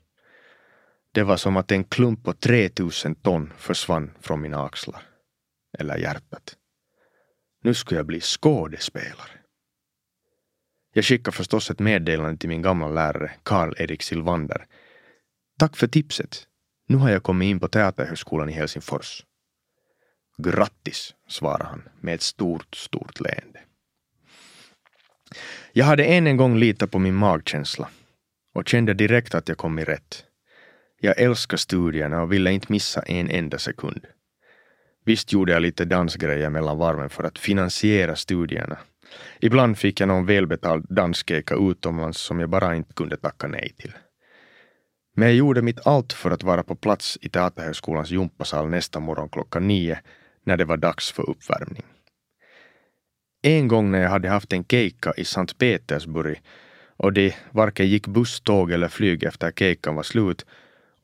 Det 1.12 1.22
var 1.22 1.36
som 1.36 1.56
att 1.56 1.72
en 1.72 1.84
klump 1.84 2.24
på 2.24 2.32
3000 2.32 3.14
ton 3.14 3.52
försvann 3.56 4.10
från 4.20 4.40
mina 4.40 4.64
axlar. 4.64 5.02
Eller 5.78 5.98
hjärtat. 5.98 6.56
Nu 7.64 7.75
ska 7.75 7.94
jag 7.94 8.07
bli 8.07 8.20
skådespelare. 8.20 9.31
Jag 10.94 11.05
skickade 11.05 11.37
förstås 11.37 11.70
ett 11.70 11.79
meddelande 11.79 12.37
till 12.37 12.48
min 12.48 12.62
gamla 12.62 12.88
lärare 12.88 13.33
Karl-Erik 13.42 14.03
Silvander. 14.03 14.66
Tack 15.59 15.77
för 15.77 15.87
tipset. 15.87 16.46
Nu 16.88 16.96
har 16.96 17.11
jag 17.11 17.22
kommit 17.22 17.46
in 17.46 17.61
på 17.61 17.68
Teaterhögskolan 17.68 18.48
i 18.48 18.53
Helsingfors. 18.53 19.25
Grattis, 20.38 21.14
svarade 21.29 21.64
han 21.64 21.88
med 22.01 22.14
ett 22.14 22.22
stort, 22.22 22.77
stort 22.77 23.20
leende. 23.20 23.61
Jag 25.72 25.85
hade 25.85 26.05
än 26.05 26.27
en 26.27 26.37
gång 26.37 26.57
litat 26.57 26.90
på 26.90 26.98
min 26.98 27.14
magkänsla 27.14 27.88
och 28.55 28.68
kände 28.68 28.94
direkt 28.94 29.35
att 29.35 29.48
jag 29.48 29.59
kommit 29.59 29.88
rätt. 29.88 30.25
Jag 31.01 31.20
älskar 31.20 31.57
studierna 31.57 32.22
och 32.22 32.33
ville 32.33 32.53
inte 32.53 32.72
missa 32.72 33.03
en 33.03 33.31
enda 33.31 33.59
sekund. 33.59 34.07
Visst 35.04 35.32
gjorde 35.32 35.52
jag 35.52 35.62
lite 35.62 35.84
dansgrejer 35.84 36.50
mellan 36.50 36.78
varven 36.78 37.10
för 37.10 37.24
att 37.24 37.38
finansiera 37.38 38.16
studierna. 38.16 38.78
Ibland 39.40 39.78
fick 39.78 40.00
jag 40.00 40.08
någon 40.08 40.26
välbetald 40.26 40.86
danskeka 40.88 41.54
utomlands 41.54 42.18
som 42.18 42.40
jag 42.40 42.48
bara 42.48 42.74
inte 42.74 42.94
kunde 42.94 43.16
tacka 43.16 43.46
nej 43.46 43.74
till. 43.78 43.92
Men 45.16 45.28
jag 45.28 45.36
gjorde 45.36 45.62
mitt 45.62 45.86
allt 45.86 46.12
för 46.12 46.30
att 46.30 46.42
vara 46.42 46.62
på 46.62 46.74
plats 46.76 47.18
i 47.20 47.28
Teaterhögskolans 47.28 48.10
gympasal 48.10 48.68
nästa 48.68 49.00
morgon 49.00 49.28
klockan 49.28 49.68
nio 49.68 49.98
när 50.44 50.56
det 50.56 50.64
var 50.64 50.76
dags 50.76 51.12
för 51.12 51.30
uppvärmning. 51.30 51.84
En 53.42 53.68
gång 53.68 53.90
när 53.90 54.02
jag 54.02 54.10
hade 54.10 54.28
haft 54.28 54.52
en 54.52 54.64
keikka 54.64 55.12
i 55.16 55.24
Sankt 55.24 55.58
Petersburg 55.58 56.40
och 56.96 57.12
det 57.12 57.34
varken 57.50 57.86
gick 57.86 58.06
buss, 58.06 58.40
tåg 58.40 58.70
eller 58.70 58.88
flyg 58.88 59.24
efter 59.24 59.52
keikan 59.52 59.94
var 59.94 60.02
slut 60.02 60.46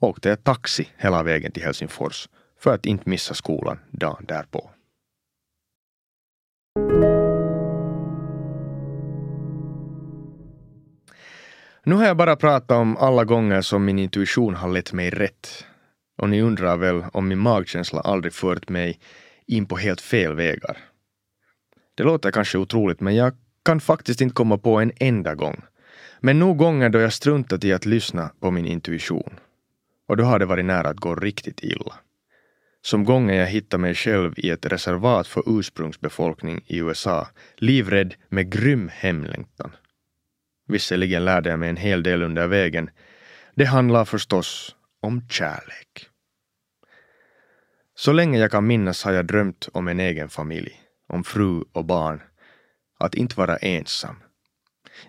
åkte 0.00 0.28
jag 0.28 0.44
taxi 0.44 0.88
hela 0.96 1.22
vägen 1.22 1.52
till 1.52 1.62
Helsingfors 1.62 2.28
för 2.60 2.74
att 2.74 2.86
inte 2.86 3.10
missa 3.10 3.34
skolan 3.34 3.78
dagen 3.90 4.24
därpå. 4.28 4.70
Nu 11.84 11.94
har 11.94 12.06
jag 12.06 12.16
bara 12.16 12.36
pratat 12.36 12.70
om 12.70 12.96
alla 12.96 13.24
gånger 13.24 13.60
som 13.60 13.84
min 13.84 13.98
intuition 13.98 14.54
har 14.54 14.68
lett 14.68 14.92
mig 14.92 15.10
rätt. 15.10 15.64
Och 16.18 16.28
ni 16.28 16.42
undrar 16.42 16.76
väl 16.76 17.04
om 17.12 17.28
min 17.28 17.38
magkänsla 17.38 18.00
aldrig 18.00 18.32
fört 18.32 18.68
mig 18.68 19.00
in 19.46 19.66
på 19.66 19.76
helt 19.76 20.00
fel 20.00 20.34
vägar. 20.34 20.78
Det 21.94 22.02
låter 22.02 22.30
kanske 22.30 22.58
otroligt, 22.58 23.00
men 23.00 23.14
jag 23.14 23.32
kan 23.64 23.80
faktiskt 23.80 24.20
inte 24.20 24.34
komma 24.34 24.58
på 24.58 24.76
en 24.76 24.92
enda 24.96 25.34
gång. 25.34 25.62
Men 26.20 26.38
nog 26.38 26.58
gånger 26.58 26.88
då 26.88 26.98
jag 26.98 27.12
struntat 27.12 27.64
i 27.64 27.72
att 27.72 27.86
lyssna 27.86 28.30
på 28.40 28.50
min 28.50 28.66
intuition. 28.66 29.40
Och 30.08 30.16
då 30.16 30.24
har 30.24 30.38
det 30.38 30.46
varit 30.46 30.64
nära 30.64 30.88
att 30.88 30.96
gå 30.96 31.14
riktigt 31.14 31.62
illa. 31.62 31.94
Som 32.88 33.04
gången 33.04 33.36
jag 33.36 33.46
hittade 33.46 33.80
mig 33.80 33.94
själv 33.94 34.34
i 34.36 34.50
ett 34.50 34.66
reservat 34.66 35.26
för 35.26 35.42
ursprungsbefolkning 35.46 36.64
i 36.66 36.78
USA, 36.78 37.28
livrädd 37.56 38.14
med 38.28 38.52
grym 38.52 38.90
hemlängtan. 38.92 39.70
Visserligen 40.68 41.24
lärde 41.24 41.50
jag 41.50 41.58
mig 41.58 41.68
en 41.68 41.76
hel 41.76 42.02
del 42.02 42.22
under 42.22 42.46
vägen. 42.46 42.90
Det 43.54 43.64
handlar 43.64 44.04
förstås 44.04 44.76
om 45.02 45.28
kärlek. 45.28 46.08
Så 47.94 48.12
länge 48.12 48.38
jag 48.38 48.50
kan 48.50 48.66
minnas 48.66 49.04
har 49.04 49.12
jag 49.12 49.26
drömt 49.26 49.68
om 49.72 49.88
en 49.88 50.00
egen 50.00 50.28
familj, 50.28 50.80
om 51.08 51.24
fru 51.24 51.64
och 51.72 51.84
barn, 51.84 52.22
att 52.98 53.14
inte 53.14 53.36
vara 53.36 53.56
ensam. 53.56 54.16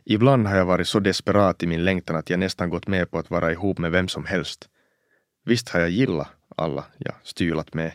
Ibland 0.06 0.48
har 0.48 0.58
jag 0.58 0.66
varit 0.66 0.88
så 0.88 1.00
desperat 1.00 1.64
i 1.64 1.68
min 1.68 1.86
längtan 1.86 2.16
att 2.16 2.30
jag 2.30 2.40
nästan 2.40 2.70
gått 2.70 2.88
med 2.88 3.12
på 3.12 3.20
att 3.20 3.30
vara 3.30 3.52
ihop 3.52 3.78
med 3.78 3.92
vem 3.92 4.08
som 4.08 4.26
helst. 4.26 4.70
Visst 5.46 5.70
har 5.70 5.80
jag 5.80 5.90
gillat 5.90 6.39
alla 6.60 6.86
jag 6.98 7.16
stylat 7.24 7.74
med, 7.74 7.92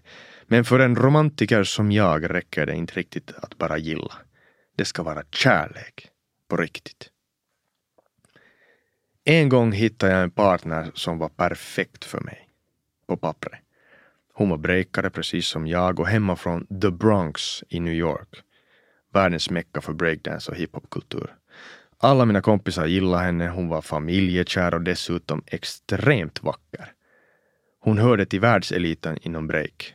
men 0.46 0.64
för 0.64 0.78
en 0.78 0.96
romantiker 0.96 1.64
som 1.64 1.92
jag 1.92 2.34
räcker 2.34 2.66
det 2.66 2.74
inte 2.74 2.94
riktigt 2.94 3.32
att 3.36 3.58
bara 3.58 3.78
gilla. 3.78 4.12
Det 4.76 4.84
ska 4.84 5.02
vara 5.02 5.22
kärlek, 5.30 6.08
på 6.48 6.56
riktigt. 6.56 7.10
En 9.24 9.48
gång 9.48 9.72
hittade 9.72 10.12
jag 10.12 10.22
en 10.22 10.30
partner 10.30 10.90
som 10.94 11.18
var 11.18 11.28
perfekt 11.28 12.04
för 12.04 12.20
mig. 12.20 12.48
På 13.06 13.16
pappret. 13.16 13.60
Hon 14.34 14.50
var 14.50 14.56
breakare 14.56 15.10
precis 15.10 15.46
som 15.46 15.66
jag 15.66 16.00
och 16.00 16.08
hemma 16.08 16.36
från 16.36 16.66
The 16.80 16.90
Bronx 16.90 17.64
i 17.68 17.80
New 17.80 17.94
York. 17.94 18.28
Världens 19.12 19.50
mecka 19.50 19.80
för 19.80 19.92
breakdance 19.92 20.50
och 20.50 20.56
hiphopkultur. 20.56 21.34
Alla 21.98 22.24
mina 22.24 22.40
kompisar 22.40 22.86
gillade 22.86 23.24
henne, 23.24 23.48
hon 23.48 23.68
var 23.68 23.82
familjekär 23.82 24.74
och 24.74 24.80
dessutom 24.80 25.42
extremt 25.46 26.42
vacker. 26.42 26.92
Hon 27.84 27.98
hörde 27.98 28.26
till 28.26 28.40
världseliten 28.40 29.18
inom 29.22 29.46
break. 29.46 29.94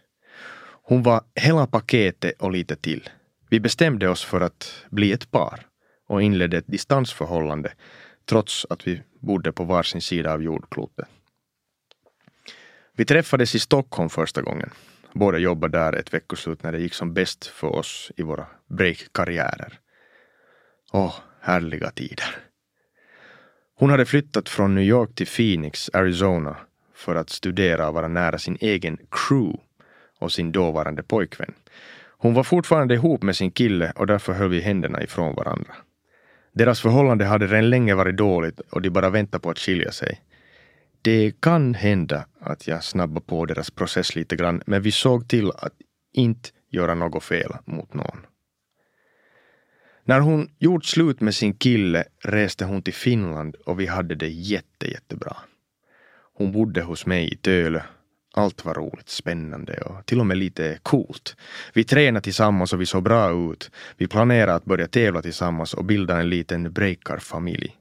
Hon 0.84 1.04
var 1.04 1.23
hela 1.36 1.67
paketet 1.67 2.41
och 2.41 2.52
lite 2.52 2.75
till. 2.75 3.10
Vi 3.49 3.60
bestämde 3.60 4.10
oss 4.10 4.23
för 4.23 4.41
att 4.41 4.86
bli 4.89 5.12
ett 5.12 5.32
par 5.32 5.60
och 6.08 6.21
inledde 6.21 6.58
ett 6.58 6.67
distansförhållande 6.67 7.73
trots 8.25 8.65
att 8.69 8.88
vi 8.88 9.02
bodde 9.19 9.52
på 9.52 9.63
varsin 9.63 10.02
sida 10.02 10.34
av 10.34 10.43
jordklotet. 10.43 11.08
Vi 12.95 13.06
träffades 13.06 13.56
i 13.56 13.60
Stockholm 13.60 14.10
första 14.10 14.41
gången. 14.41 14.69
Båda 15.13 15.38
jobbade 15.38 15.78
där 15.78 15.93
ett 15.93 16.13
veckoslut 16.13 16.63
när 16.63 16.71
det 16.71 16.80
gick 16.80 16.93
som 16.93 17.13
bäst 17.13 17.45
för 17.45 17.75
oss 17.75 18.12
i 18.17 18.21
våra 18.21 18.47
breakkarriärer. 18.67 19.80
Åh, 20.91 21.15
härliga 21.41 21.91
tider. 21.91 22.38
Hon 23.75 23.89
hade 23.89 24.06
flyttat 24.06 24.49
från 24.49 24.75
New 24.75 24.84
York 24.84 25.15
till 25.15 25.28
Phoenix, 25.28 25.89
Arizona 25.93 26.58
för 26.99 27.15
att 27.15 27.29
studera 27.29 27.88
och 27.88 27.93
vara 27.93 28.07
nära 28.07 28.38
sin 28.38 28.57
egen 28.62 28.97
crew 29.12 29.59
och 30.19 30.31
sin 30.31 30.51
dåvarande 30.51 31.03
pojkvän. 31.03 31.53
Hon 32.17 32.33
var 32.33 32.43
fortfarande 32.43 32.93
ihop 32.93 33.23
med 33.23 33.35
sin 33.35 33.51
kille 33.51 33.91
och 33.95 34.07
därför 34.07 34.33
höll 34.33 34.49
vi 34.49 34.62
händerna 34.62 35.03
ifrån 35.03 35.35
varandra. 35.35 35.73
Deras 36.53 36.81
förhållande 36.81 37.25
hade 37.25 37.47
redan 37.47 37.69
länge 37.69 37.95
varit 37.95 38.17
dåligt 38.17 38.59
och 38.59 38.81
de 38.81 38.89
bara 38.89 39.09
väntade 39.09 39.41
på 39.41 39.49
att 39.49 39.59
skilja 39.59 39.91
sig. 39.91 40.21
Det 41.01 41.41
kan 41.41 41.73
hända 41.73 42.25
att 42.39 42.67
jag 42.67 42.83
snabbar 42.83 43.21
på 43.21 43.45
deras 43.45 43.71
process 43.71 44.15
lite 44.15 44.35
grann, 44.35 44.62
men 44.65 44.81
vi 44.81 44.91
såg 44.91 45.27
till 45.27 45.51
att 45.51 45.73
inte 46.13 46.49
göra 46.69 46.95
något 46.95 47.23
fel 47.23 47.51
mot 47.65 47.93
någon. 47.93 48.25
När 50.03 50.19
hon 50.19 50.49
gjort 50.59 50.85
slut 50.85 51.21
med 51.21 51.35
sin 51.35 51.53
kille 51.53 52.03
reste 52.23 52.65
hon 52.65 52.81
till 52.81 52.93
Finland 52.93 53.55
och 53.55 53.79
vi 53.79 53.85
hade 53.85 54.15
det 54.15 54.29
jätte, 54.29 54.91
jättebra. 54.91 55.38
Hon 56.39 56.52
bodde 56.52 56.82
hos 56.82 57.06
mig 57.06 57.34
i 57.34 57.36
Tölö. 57.36 57.82
Allt 58.34 58.65
var 58.65 58.73
roligt, 58.73 59.10
spännande 59.10 59.82
och 59.82 60.06
till 60.06 60.19
och 60.19 60.25
med 60.25 60.38
lite 60.38 60.80
coolt. 60.84 61.36
Vi 61.73 61.84
tränade 61.84 62.23
tillsammans 62.23 62.73
och 62.73 62.82
vi 62.82 62.86
såg 62.86 63.04
bra 63.04 63.52
ut. 63.52 63.71
Vi 63.97 64.08
planerade 64.08 64.56
att 64.56 64.65
börja 64.65 64.88
tävla 64.88 65.21
tillsammans 65.21 65.73
och 65.73 65.86
bilda 65.86 66.19
en 66.19 66.30
liten 66.30 66.73
breakarfamilj. 66.73 67.78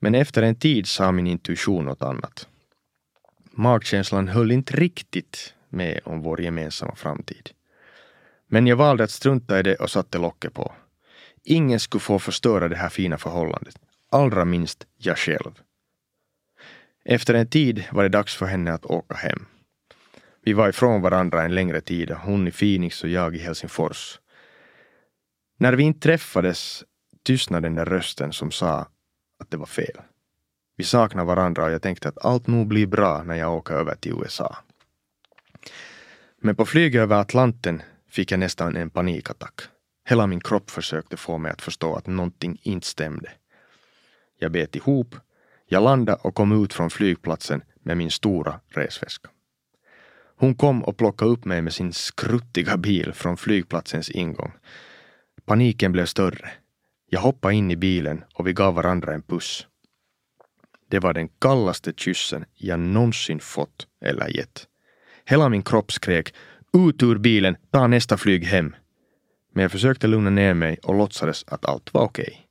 Men 0.00 0.14
efter 0.14 0.42
en 0.42 0.54
tid 0.54 0.86
sa 0.86 1.12
min 1.12 1.26
intuition 1.26 1.84
något 1.84 2.02
annat. 2.02 2.48
Magkänslan 3.50 4.28
höll 4.28 4.52
inte 4.52 4.76
riktigt 4.76 5.54
med 5.68 6.00
om 6.04 6.22
vår 6.22 6.40
gemensamma 6.40 6.94
framtid. 6.94 7.50
Men 8.48 8.66
jag 8.66 8.76
valde 8.76 9.04
att 9.04 9.10
strunta 9.10 9.58
i 9.58 9.62
det 9.62 9.74
och 9.74 9.90
satte 9.90 10.18
locket 10.18 10.54
på. 10.54 10.72
Ingen 11.44 11.80
skulle 11.80 12.00
få 12.00 12.18
förstöra 12.18 12.68
det 12.68 12.76
här 12.76 12.88
fina 12.88 13.18
förhållandet. 13.18 13.76
Allra 14.10 14.44
minst 14.44 14.86
jag 14.96 15.18
själv. 15.18 15.60
Efter 17.04 17.34
en 17.34 17.46
tid 17.46 17.84
var 17.92 18.02
det 18.02 18.08
dags 18.08 18.36
för 18.36 18.46
henne 18.46 18.72
att 18.72 18.86
åka 18.86 19.14
hem. 19.14 19.46
Vi 20.42 20.52
var 20.52 20.68
ifrån 20.68 21.02
varandra 21.02 21.42
en 21.42 21.54
längre 21.54 21.80
tid, 21.80 22.10
hon 22.10 22.48
i 22.48 22.50
Phoenix 22.50 23.04
och 23.04 23.10
jag 23.10 23.36
i 23.36 23.38
Helsingfors. 23.38 24.20
När 25.58 25.72
vi 25.72 25.82
inte 25.82 26.00
träffades 26.00 26.84
tystnade 27.22 27.66
den 27.66 27.74
där 27.74 27.84
rösten 27.84 28.32
som 28.32 28.50
sa 28.50 28.78
att 29.38 29.50
det 29.50 29.56
var 29.56 29.66
fel. 29.66 30.00
Vi 30.76 30.84
saknar 30.84 31.24
varandra 31.24 31.64
och 31.64 31.70
jag 31.70 31.82
tänkte 31.82 32.08
att 32.08 32.24
allt 32.24 32.46
nog 32.46 32.66
blir 32.66 32.86
bra 32.86 33.22
när 33.22 33.34
jag 33.34 33.56
åker 33.56 33.74
över 33.74 33.94
till 33.94 34.12
USA. 34.12 34.56
Men 36.42 36.56
på 36.56 36.66
flyget 36.66 37.00
över 37.00 37.16
Atlanten 37.16 37.82
fick 38.08 38.32
jag 38.32 38.40
nästan 38.40 38.76
en 38.76 38.90
panikattack. 38.90 39.60
Hela 40.08 40.26
min 40.26 40.40
kropp 40.40 40.70
försökte 40.70 41.16
få 41.16 41.38
mig 41.38 41.52
att 41.52 41.62
förstå 41.62 41.94
att 41.94 42.06
någonting 42.06 42.60
inte 42.62 42.86
stämde. 42.86 43.32
Jag 44.38 44.52
bet 44.52 44.76
ihop, 44.76 45.14
jag 45.72 45.82
landade 45.82 46.18
och 46.22 46.34
kom 46.34 46.64
ut 46.64 46.72
från 46.72 46.90
flygplatsen 46.90 47.62
med 47.82 47.96
min 47.96 48.10
stora 48.10 48.60
resväska. 48.68 49.28
Hon 50.36 50.54
kom 50.54 50.84
och 50.84 50.96
plockade 50.96 51.30
upp 51.30 51.44
mig 51.44 51.62
med 51.62 51.74
sin 51.74 51.92
skruttiga 51.92 52.76
bil 52.76 53.12
från 53.12 53.36
flygplatsens 53.36 54.10
ingång. 54.10 54.52
Paniken 55.44 55.92
blev 55.92 56.06
större. 56.06 56.50
Jag 57.10 57.20
hoppade 57.20 57.54
in 57.54 57.70
i 57.70 57.76
bilen 57.76 58.24
och 58.34 58.46
vi 58.46 58.52
gav 58.52 58.74
varandra 58.74 59.14
en 59.14 59.22
puss. 59.22 59.66
Det 60.88 60.98
var 60.98 61.14
den 61.14 61.28
kallaste 61.28 61.92
kyssen 61.96 62.44
jag 62.54 62.80
någonsin 62.80 63.40
fått 63.40 63.86
eller 64.04 64.36
gett. 64.36 64.66
Hela 65.24 65.48
min 65.48 65.62
kropp 65.62 65.92
skrek 65.92 66.34
ut 66.72 67.02
ur 67.02 67.18
bilen, 67.18 67.56
ta 67.70 67.86
nästa 67.86 68.16
flyg 68.16 68.44
hem. 68.44 68.74
Men 69.54 69.62
jag 69.62 69.72
försökte 69.72 70.06
lugna 70.06 70.30
ner 70.30 70.54
mig 70.54 70.78
och 70.82 70.94
låtsades 70.94 71.44
att 71.46 71.64
allt 71.64 71.94
var 71.94 72.02
okej. 72.02 72.49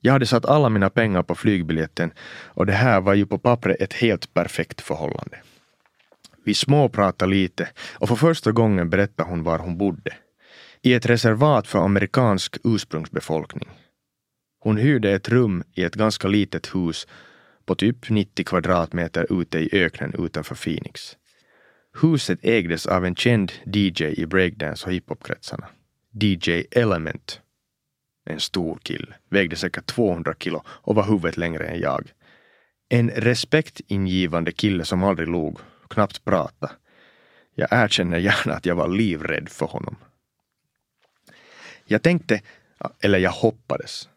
Jag 0.00 0.12
hade 0.12 0.26
satt 0.26 0.44
alla 0.44 0.68
mina 0.68 0.90
pengar 0.90 1.22
på 1.22 1.34
flygbiljetten 1.34 2.12
och 2.44 2.66
det 2.66 2.72
här 2.72 3.00
var 3.00 3.14
ju 3.14 3.26
på 3.26 3.38
pappret 3.38 3.80
ett 3.80 3.92
helt 3.92 4.34
perfekt 4.34 4.80
förhållande. 4.80 5.38
Vi 6.44 6.54
småpratade 6.54 7.30
lite 7.30 7.68
och 7.94 8.08
för 8.08 8.16
första 8.16 8.52
gången 8.52 8.90
berättade 8.90 9.28
hon 9.28 9.42
var 9.42 9.58
hon 9.58 9.78
bodde 9.78 10.12
i 10.82 10.94
ett 10.94 11.06
reservat 11.06 11.66
för 11.66 11.78
amerikansk 11.78 12.56
ursprungsbefolkning. 12.64 13.68
Hon 14.60 14.76
hyrde 14.76 15.12
ett 15.12 15.28
rum 15.28 15.64
i 15.74 15.82
ett 15.82 15.94
ganska 15.94 16.28
litet 16.28 16.74
hus 16.74 17.06
på 17.66 17.74
typ 17.74 18.10
90 18.10 18.44
kvadratmeter 18.44 19.40
ute 19.40 19.58
i 19.58 19.68
öknen 19.72 20.14
utanför 20.18 20.54
Phoenix. 20.54 21.16
Huset 22.02 22.38
ägdes 22.42 22.86
av 22.86 23.04
en 23.04 23.14
känd 23.14 23.52
DJ 23.64 24.04
i 24.04 24.26
breakdance 24.26 24.86
och 24.86 24.92
hiphopkretsarna. 24.92 25.66
DJ 26.12 26.64
Element. 26.70 27.40
En 28.26 28.40
stor 28.40 28.78
kille, 28.82 29.14
vägde 29.28 29.56
säkert 29.56 29.86
200 29.86 30.34
kilo 30.38 30.62
och 30.66 30.94
var 30.94 31.04
huvudet 31.04 31.36
längre 31.36 31.66
än 31.66 31.80
jag. 31.80 32.12
En 32.88 33.10
respektingivande 33.10 34.52
kille 34.52 34.84
som 34.84 35.04
aldrig 35.04 35.28
log, 35.28 35.58
knappt 35.90 36.24
pratade. 36.24 36.72
Jag 37.54 37.68
erkänner 37.70 38.18
gärna 38.18 38.54
att 38.54 38.66
jag 38.66 38.74
var 38.74 38.88
livrädd 38.88 39.48
för 39.48 39.66
honom. 39.66 39.96
Jag 41.84 42.02
tänkte, 42.02 42.40
eller 43.00 43.18
jag 43.18 43.30
hoppades, 43.30 44.08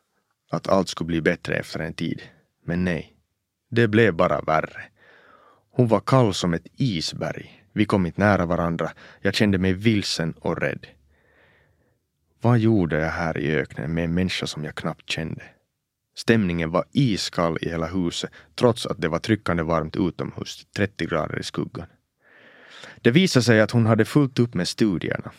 att 0.51 0.67
allt 0.67 0.89
skulle 0.89 1.07
bli 1.07 1.21
bättre 1.21 1.55
efter 1.55 1.79
en 1.79 1.93
tid. 1.93 2.21
Men 2.65 2.83
nej, 2.83 3.13
det 3.69 3.87
blev 3.87 4.13
bara 4.13 4.41
värre. 4.41 4.81
Hon 5.71 5.87
var 5.87 5.99
kall 5.99 6.33
som 6.33 6.53
ett 6.53 6.67
isberg. 6.75 7.63
Vi 7.73 7.85
kom 7.85 8.05
inte 8.05 8.21
nära 8.21 8.45
varandra. 8.45 8.91
Jag 9.21 9.33
kände 9.33 9.57
mig 9.57 9.73
vilsen 9.73 10.31
och 10.31 10.57
rädd. 10.61 10.87
Vad 12.41 12.60
gjorde 12.60 12.99
jag 12.99 13.12
här 13.12 13.38
i 13.38 13.56
öknen 13.56 13.93
med 13.93 14.04
en 14.04 14.13
människa 14.13 14.47
som 14.47 14.63
jag 14.63 14.75
knappt 14.75 15.10
kände? 15.10 15.43
Stämningen 16.15 16.71
var 16.71 16.86
iskall 16.91 17.58
i 17.62 17.69
hela 17.69 17.88
huset 17.88 18.32
trots 18.56 18.86
att 18.86 19.02
det 19.02 19.08
var 19.08 19.19
tryckande 19.19 19.63
varmt 19.63 19.95
utomhus, 19.95 20.67
30 20.75 21.06
grader 21.06 21.39
i 21.39 21.43
skuggan. 21.43 21.88
Det 23.02 23.12
visade 23.12 23.43
sig 23.43 23.62
att 23.62 23.71
hon 23.71 23.86
hade 23.86 24.06
fullt 24.06 24.39
upp 24.39 24.54
med 24.54 24.67
studierna. 24.67 25.32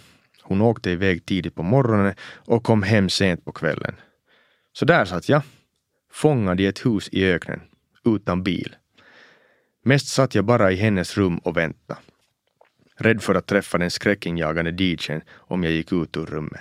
Hon 0.42 0.60
åkte 0.60 0.90
iväg 0.90 1.26
tidigt 1.26 1.54
på 1.54 1.62
morgonen 1.62 2.14
och 2.34 2.64
kom 2.64 2.82
hem 2.82 3.08
sent 3.08 3.44
på 3.44 3.52
kvällen. 3.52 3.94
Så 4.72 4.84
där 4.84 5.04
satt 5.04 5.28
jag, 5.28 5.42
fångad 6.12 6.60
i 6.60 6.66
ett 6.66 6.86
hus 6.86 7.08
i 7.12 7.24
öknen, 7.24 7.60
utan 8.04 8.42
bil. 8.42 8.76
Mest 9.84 10.06
satt 10.06 10.34
jag 10.34 10.44
bara 10.44 10.72
i 10.72 10.76
hennes 10.76 11.16
rum 11.16 11.38
och 11.38 11.56
väntade. 11.56 12.00
Rädd 12.96 13.22
för 13.22 13.34
att 13.34 13.46
träffa 13.46 13.78
den 13.78 13.90
skräckinjagande 13.90 14.84
DJn 14.84 15.20
om 15.30 15.64
jag 15.64 15.72
gick 15.72 15.92
ut 15.92 16.16
ur 16.16 16.26
rummet. 16.26 16.60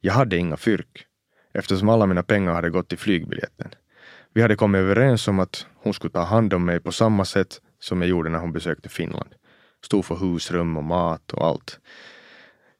Jag 0.00 0.12
hade 0.12 0.36
inga 0.36 0.56
fyrk, 0.56 1.06
eftersom 1.52 1.88
alla 1.88 2.06
mina 2.06 2.22
pengar 2.22 2.52
hade 2.54 2.70
gått 2.70 2.88
till 2.88 2.98
flygbiljetten. 2.98 3.70
Vi 4.32 4.42
hade 4.42 4.56
kommit 4.56 4.78
överens 4.78 5.28
om 5.28 5.38
att 5.40 5.66
hon 5.74 5.94
skulle 5.94 6.12
ta 6.12 6.22
hand 6.22 6.54
om 6.54 6.64
mig 6.64 6.80
på 6.80 6.92
samma 6.92 7.24
sätt 7.24 7.60
som 7.78 8.00
jag 8.00 8.10
gjorde 8.10 8.30
när 8.30 8.38
hon 8.38 8.52
besökte 8.52 8.88
Finland. 8.88 9.34
Stod 9.84 10.04
för 10.04 10.16
husrum 10.16 10.76
och 10.76 10.84
mat 10.84 11.32
och 11.32 11.46
allt. 11.46 11.80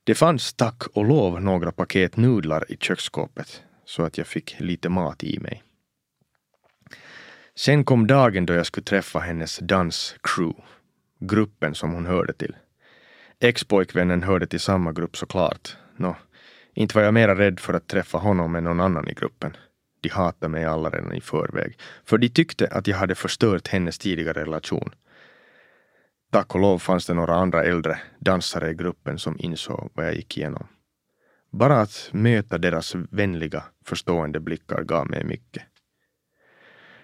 Det 0.05 0.15
fanns 0.15 0.53
tack 0.55 0.83
och 0.93 1.05
lov 1.05 1.43
några 1.43 1.73
paket 1.73 2.17
nudlar 2.17 2.73
i 2.73 2.77
köksskåpet 2.77 3.63
så 3.85 4.03
att 4.03 4.19
jag 4.19 4.27
fick 4.27 4.61
lite 4.61 4.89
mat 4.89 5.25
i 5.25 5.39
mig. 5.39 5.63
Sen 7.55 7.85
kom 7.85 8.07
dagen 8.07 8.47
då 8.47 8.55
jag 8.55 8.67
skulle 8.67 8.85
träffa 8.85 9.19
hennes 9.19 9.59
danscrew, 9.59 10.63
gruppen 11.21 11.75
som 11.75 11.93
hon 11.93 12.07
hörde 12.07 12.33
till. 12.33 12.57
Ex-pojkvännen 13.41 14.23
hörde 14.23 14.47
till 14.47 14.61
samma 14.61 14.93
grupp 14.93 15.17
såklart. 15.17 15.77
Nå, 15.97 16.17
inte 16.81 16.97
var 16.97 17.03
jag 17.03 17.15
mera 17.15 17.39
rädd 17.39 17.61
för 17.61 17.75
att 17.75 17.87
träffa 17.87 18.19
honom 18.19 18.55
än 18.55 18.65
någon 18.65 18.81
annan 18.81 19.09
i 19.09 19.15
gruppen. 19.15 19.57
De 20.01 20.09
hatade 20.09 20.49
mig 20.49 20.65
alla 20.65 20.91
redan 20.91 21.13
i 21.13 21.21
förväg, 21.21 21.79
för 22.05 22.19
de 22.19 22.29
tyckte 22.29 22.67
att 22.67 22.87
jag 22.87 22.97
hade 22.97 23.15
förstört 23.15 23.69
hennes 23.69 23.99
tidigare 23.99 24.41
relation. 24.41 24.91
Tack 26.33 26.55
och 26.55 26.61
lov 26.61 26.79
fanns 26.79 27.07
det 27.07 27.15
några 27.15 27.35
andra 27.35 27.65
äldre 27.65 28.01
dansare 28.19 28.71
i 28.71 28.75
gruppen 28.75 29.19
som 29.19 29.37
insåg 29.39 29.91
vad 29.95 30.07
jag 30.07 30.15
gick 30.15 30.39
igenom. 30.39 30.67
Bara 31.53 31.81
att 31.81 32.09
möta 32.13 32.59
deras 32.59 32.95
vänliga, 32.95 33.65
förstående 33.85 34.41
blickar 34.41 34.83
gav 34.83 35.11
mig 35.11 35.25
mycket. 35.25 35.63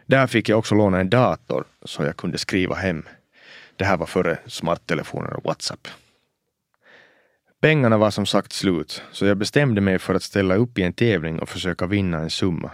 Där 0.07 0.27
fick 0.27 0.49
jag 0.49 0.59
också 0.59 0.75
låna 0.75 1.01
en 1.01 1.11
dator 1.11 1.65
så 1.83 2.03
jag 2.03 2.17
kunde 2.17 2.39
skriva 2.39 2.75
hem. 2.75 3.03
Det 3.77 3.85
här 3.85 3.97
var 3.97 4.07
före 4.07 4.39
smarttelefoner 4.47 5.33
och 5.33 5.45
WhatsApp. 5.45 5.89
Pengarna 7.67 7.99
var 7.99 8.11
som 8.11 8.27
sagt 8.27 8.53
slut, 8.53 9.03
så 9.13 9.27
jag 9.27 9.37
bestämde 9.37 9.81
mig 9.81 9.99
för 9.99 10.15
att 10.15 10.23
ställa 10.23 10.55
upp 10.55 10.79
i 10.79 10.83
en 10.83 10.93
tävling 10.93 11.39
och 11.39 11.49
försöka 11.49 11.87
vinna 11.87 12.19
en 12.19 12.31
summa, 12.31 12.71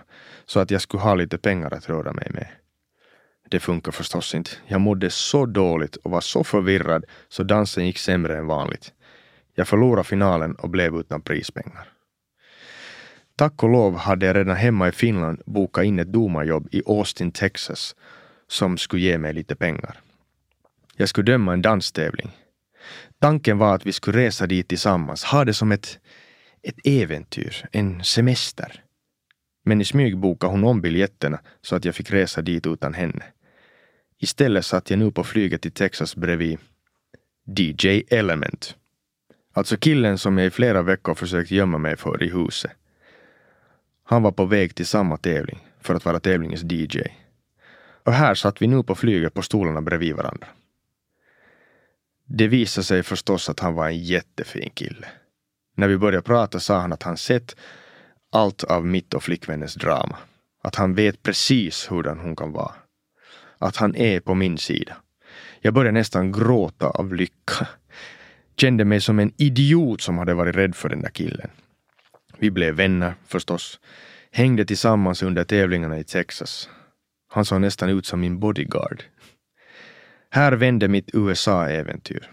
så 0.46 0.60
att 0.60 0.70
jag 0.70 0.80
skulle 0.80 1.02
ha 1.02 1.14
lite 1.14 1.38
pengar 1.38 1.74
att 1.74 1.88
röra 1.88 2.12
mig 2.12 2.26
med. 2.30 2.46
Det 3.50 3.60
funkar 3.60 3.92
förstås 3.92 4.34
inte. 4.34 4.50
Jag 4.66 4.80
mådde 4.80 5.10
så 5.10 5.46
dåligt 5.46 5.96
och 5.96 6.10
var 6.10 6.20
så 6.20 6.44
förvirrad 6.44 7.04
så 7.28 7.42
dansen 7.42 7.86
gick 7.86 7.98
sämre 7.98 8.38
än 8.38 8.46
vanligt. 8.46 8.92
Jag 9.54 9.68
förlorade 9.68 10.04
finalen 10.04 10.54
och 10.54 10.70
blev 10.70 10.94
utan 10.94 11.22
prispengar. 11.22 11.88
Tack 13.36 13.62
och 13.62 13.70
lov 13.70 13.96
hade 13.96 14.26
jag 14.26 14.36
redan 14.36 14.56
hemma 14.56 14.88
i 14.88 14.92
Finland 14.92 15.42
bokat 15.46 15.84
in 15.84 15.98
ett 15.98 16.12
domarjobb 16.12 16.68
i 16.70 16.82
Austin, 16.86 17.32
Texas 17.32 17.96
som 18.48 18.78
skulle 18.78 19.02
ge 19.02 19.18
mig 19.18 19.32
lite 19.32 19.56
pengar. 19.56 20.00
Jag 20.96 21.08
skulle 21.08 21.32
döma 21.32 21.52
en 21.52 21.62
danstävling. 21.62 22.30
Tanken 23.22 23.58
var 23.58 23.74
att 23.74 23.86
vi 23.86 23.92
skulle 23.92 24.18
resa 24.18 24.46
dit 24.46 24.68
tillsammans, 24.68 25.24
ha 25.24 25.44
det 25.44 25.54
som 25.54 25.72
ett, 25.72 25.98
ett 26.62 26.74
äventyr, 26.84 27.68
en 27.72 28.04
semester. 28.04 28.84
Men 29.64 29.80
i 29.80 29.84
smyg 29.84 30.18
bokade 30.18 30.52
hon 30.52 30.64
om 30.64 30.80
biljetterna 30.80 31.40
så 31.60 31.76
att 31.76 31.84
jag 31.84 31.94
fick 31.94 32.10
resa 32.10 32.42
dit 32.42 32.66
utan 32.66 32.94
henne. 32.94 33.24
Istället 34.18 34.64
satt 34.64 34.90
jag 34.90 34.98
nu 34.98 35.10
på 35.10 35.24
flyget 35.24 35.62
till 35.62 35.72
Texas 35.72 36.16
bredvid 36.16 36.58
DJ 37.58 38.02
Element. 38.10 38.76
Alltså 39.52 39.76
killen 39.76 40.18
som 40.18 40.38
jag 40.38 40.46
i 40.46 40.50
flera 40.50 40.82
veckor 40.82 41.14
försökt 41.14 41.50
gömma 41.50 41.78
mig 41.78 41.96
för 41.96 42.22
i 42.22 42.28
huset. 42.28 42.72
Han 44.04 44.22
var 44.22 44.32
på 44.32 44.44
väg 44.44 44.74
till 44.74 44.86
samma 44.86 45.16
tävling 45.16 45.58
för 45.80 45.94
att 45.94 46.04
vara 46.04 46.20
tävlingens 46.20 46.62
DJ. 46.62 47.00
Och 48.04 48.12
här 48.12 48.34
satt 48.34 48.62
vi 48.62 48.66
nu 48.66 48.82
på 48.82 48.94
flyget 48.94 49.34
på 49.34 49.42
stolarna 49.42 49.82
bredvid 49.82 50.14
varandra. 50.14 50.46
Det 52.34 52.48
visade 52.48 52.84
sig 52.84 53.02
förstås 53.02 53.48
att 53.48 53.60
han 53.60 53.74
var 53.74 53.86
en 53.86 53.98
jättefin 53.98 54.70
kille. 54.74 55.08
När 55.76 55.88
vi 55.88 55.98
började 55.98 56.22
prata 56.22 56.60
sa 56.60 56.78
han 56.78 56.92
att 56.92 57.02
han 57.02 57.16
sett 57.16 57.56
allt 58.32 58.64
av 58.64 58.86
mitt 58.86 59.14
och 59.14 59.22
flickvännens 59.22 59.74
drama. 59.74 60.16
Att 60.62 60.74
han 60.74 60.94
vet 60.94 61.22
precis 61.22 61.90
hurdan 61.90 62.18
hon 62.18 62.36
kan 62.36 62.52
vara. 62.52 62.74
Att 63.58 63.76
han 63.76 63.96
är 63.96 64.20
på 64.20 64.34
min 64.34 64.58
sida. 64.58 64.96
Jag 65.60 65.74
började 65.74 65.98
nästan 65.98 66.32
gråta 66.32 66.86
av 66.86 67.14
lycka. 67.14 67.68
Kände 68.56 68.84
mig 68.84 69.00
som 69.00 69.18
en 69.18 69.32
idiot 69.36 70.00
som 70.00 70.18
hade 70.18 70.34
varit 70.34 70.56
rädd 70.56 70.74
för 70.74 70.88
den 70.88 71.02
där 71.02 71.10
killen. 71.10 71.50
Vi 72.38 72.50
blev 72.50 72.74
vänner 72.74 73.14
förstås. 73.26 73.80
Hängde 74.30 74.64
tillsammans 74.64 75.22
under 75.22 75.44
tävlingarna 75.44 75.98
i 75.98 76.04
Texas. 76.04 76.68
Han 77.28 77.44
såg 77.44 77.60
nästan 77.60 77.88
ut 77.88 78.06
som 78.06 78.20
min 78.20 78.38
bodyguard. 78.38 79.04
Här 80.34 80.52
vände 80.52 80.88
mitt 80.88 81.10
USA-äventyr. 81.14 82.30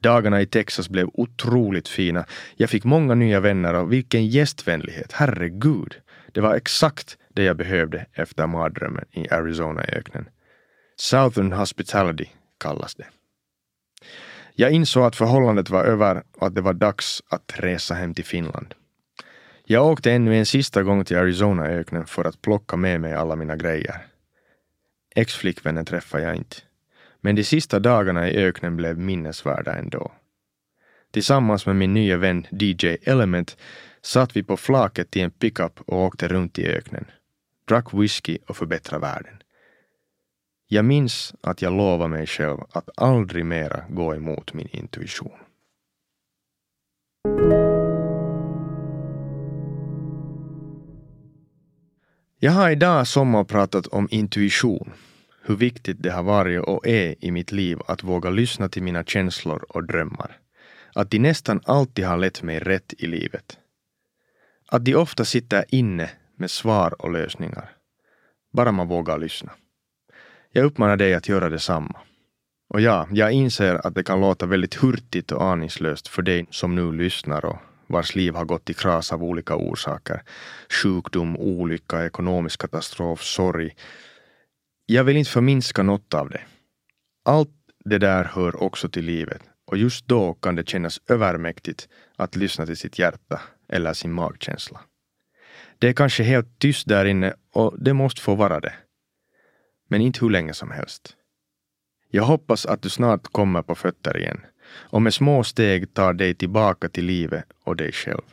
Dagarna 0.00 0.40
i 0.40 0.46
Texas 0.46 0.88
blev 0.88 1.08
otroligt 1.12 1.88
fina. 1.88 2.26
Jag 2.54 2.70
fick 2.70 2.84
många 2.84 3.14
nya 3.14 3.40
vänner 3.40 3.74
och 3.74 3.92
vilken 3.92 4.26
gästvänlighet, 4.26 5.12
herregud. 5.12 5.94
Det 6.32 6.40
var 6.40 6.54
exakt 6.54 7.18
det 7.34 7.42
jag 7.42 7.56
behövde 7.56 8.06
efter 8.12 8.46
mardrömmen 8.46 9.04
i 9.12 9.30
Arizona-öknen. 9.30 10.28
Southern 10.96 11.52
Hospitality 11.52 12.26
kallas 12.58 12.94
det. 12.94 13.06
Jag 14.54 14.70
insåg 14.72 15.04
att 15.04 15.16
förhållandet 15.16 15.70
var 15.70 15.84
över 15.84 16.22
och 16.36 16.46
att 16.46 16.54
det 16.54 16.60
var 16.60 16.72
dags 16.72 17.22
att 17.28 17.52
resa 17.56 17.94
hem 17.94 18.14
till 18.14 18.24
Finland. 18.24 18.74
Jag 19.64 19.86
åkte 19.86 20.12
ännu 20.12 20.36
en 20.36 20.46
sista 20.46 20.82
gång 20.82 21.04
till 21.04 21.16
Arizona-öknen 21.16 22.06
för 22.06 22.24
att 22.24 22.42
plocka 22.42 22.76
med 22.76 23.00
mig 23.00 23.14
alla 23.14 23.36
mina 23.36 23.56
grejer. 23.56 24.06
Ex-flickvännen 25.14 25.84
träffade 25.84 26.24
jag 26.24 26.36
inte. 26.36 26.56
Men 27.20 27.34
de 27.36 27.44
sista 27.44 27.78
dagarna 27.78 28.30
i 28.30 28.36
öknen 28.36 28.76
blev 28.76 28.98
minnesvärda 28.98 29.74
ändå. 29.74 30.12
Tillsammans 31.12 31.66
med 31.66 31.76
min 31.76 31.94
nya 31.94 32.16
vän 32.16 32.46
DJ 32.50 32.86
Element 33.02 33.56
satt 34.02 34.36
vi 34.36 34.42
på 34.42 34.56
flaket 34.56 35.10
till 35.10 35.22
en 35.22 35.30
pickup 35.30 35.80
och 35.86 35.98
åkte 35.98 36.28
runt 36.28 36.58
i 36.58 36.66
öknen. 36.66 37.04
Drack 37.68 37.94
whisky 37.94 38.38
och 38.46 38.56
förbättrade 38.56 39.00
världen. 39.00 39.42
Jag 40.68 40.84
minns 40.84 41.34
att 41.40 41.62
jag 41.62 41.72
lovade 41.72 42.10
mig 42.10 42.26
själv 42.26 42.58
att 42.70 42.88
aldrig 42.96 43.46
mera 43.46 43.84
gå 43.88 44.14
emot 44.14 44.54
min 44.54 44.68
intuition. 44.68 45.38
Jag 52.38 52.52
har 52.52 52.70
idag 52.70 53.06
sommarpratat 53.06 53.86
om 53.86 54.08
intuition 54.10 54.92
hur 55.46 55.56
viktigt 55.56 56.02
det 56.02 56.10
har 56.10 56.22
varit 56.22 56.60
och 56.60 56.86
är 56.86 57.14
i 57.24 57.30
mitt 57.30 57.52
liv 57.52 57.78
att 57.86 58.02
våga 58.02 58.30
lyssna 58.30 58.68
till 58.68 58.82
mina 58.82 59.04
känslor 59.04 59.66
och 59.68 59.86
drömmar. 59.86 60.38
Att 60.94 61.10
de 61.10 61.18
nästan 61.18 61.60
alltid 61.64 62.04
har 62.04 62.16
lett 62.16 62.42
mig 62.42 62.58
rätt 62.58 62.94
i 62.98 63.06
livet. 63.06 63.58
Att 64.68 64.84
de 64.84 64.94
ofta 64.94 65.24
sitter 65.24 65.64
inne 65.68 66.10
med 66.36 66.50
svar 66.50 67.02
och 67.02 67.10
lösningar. 67.10 67.70
Bara 68.52 68.72
man 68.72 68.88
vågar 68.88 69.18
lyssna. 69.18 69.52
Jag 70.52 70.64
uppmanar 70.64 70.96
dig 70.96 71.14
att 71.14 71.28
göra 71.28 71.48
detsamma. 71.48 72.00
Och 72.68 72.80
ja, 72.80 73.08
jag 73.10 73.32
inser 73.32 73.86
att 73.86 73.94
det 73.94 74.04
kan 74.04 74.20
låta 74.20 74.46
väldigt 74.46 74.74
hurtigt 74.74 75.32
och 75.32 75.42
aningslöst 75.44 76.08
för 76.08 76.22
dig 76.22 76.46
som 76.50 76.74
nu 76.74 76.92
lyssnar 76.92 77.44
och 77.44 77.58
vars 77.86 78.14
liv 78.14 78.34
har 78.34 78.44
gått 78.44 78.70
i 78.70 78.74
kras 78.74 79.12
av 79.12 79.24
olika 79.24 79.56
orsaker. 79.56 80.22
Sjukdom, 80.82 81.36
olycka, 81.36 82.06
ekonomisk 82.06 82.60
katastrof, 82.60 83.22
sorg, 83.22 83.74
jag 84.86 85.04
vill 85.04 85.16
inte 85.16 85.30
förminska 85.30 85.82
något 85.82 86.14
av 86.14 86.30
det. 86.30 86.40
Allt 87.24 87.50
det 87.84 87.98
där 87.98 88.24
hör 88.24 88.62
också 88.62 88.88
till 88.88 89.04
livet 89.04 89.42
och 89.66 89.76
just 89.76 90.06
då 90.06 90.34
kan 90.34 90.54
det 90.54 90.68
kännas 90.68 91.00
övermäktigt 91.08 91.88
att 92.16 92.36
lyssna 92.36 92.66
till 92.66 92.76
sitt 92.76 92.98
hjärta 92.98 93.40
eller 93.68 93.92
sin 93.92 94.12
magkänsla. 94.12 94.80
Det 95.78 95.88
är 95.88 95.92
kanske 95.92 96.22
helt 96.22 96.58
tyst 96.58 96.88
där 96.88 97.04
inne 97.04 97.34
och 97.52 97.74
det 97.78 97.92
måste 97.92 98.20
få 98.20 98.34
vara 98.34 98.60
det. 98.60 98.72
Men 99.88 100.00
inte 100.00 100.20
hur 100.20 100.30
länge 100.30 100.54
som 100.54 100.70
helst. 100.70 101.16
Jag 102.10 102.22
hoppas 102.22 102.66
att 102.66 102.82
du 102.82 102.88
snart 102.88 103.32
kommer 103.32 103.62
på 103.62 103.74
fötter 103.74 104.16
igen 104.18 104.40
och 104.68 105.02
med 105.02 105.14
små 105.14 105.44
steg 105.44 105.94
tar 105.94 106.12
dig 106.12 106.34
tillbaka 106.34 106.88
till 106.88 107.04
livet 107.04 107.44
och 107.64 107.76
dig 107.76 107.92
själv. 107.92 108.24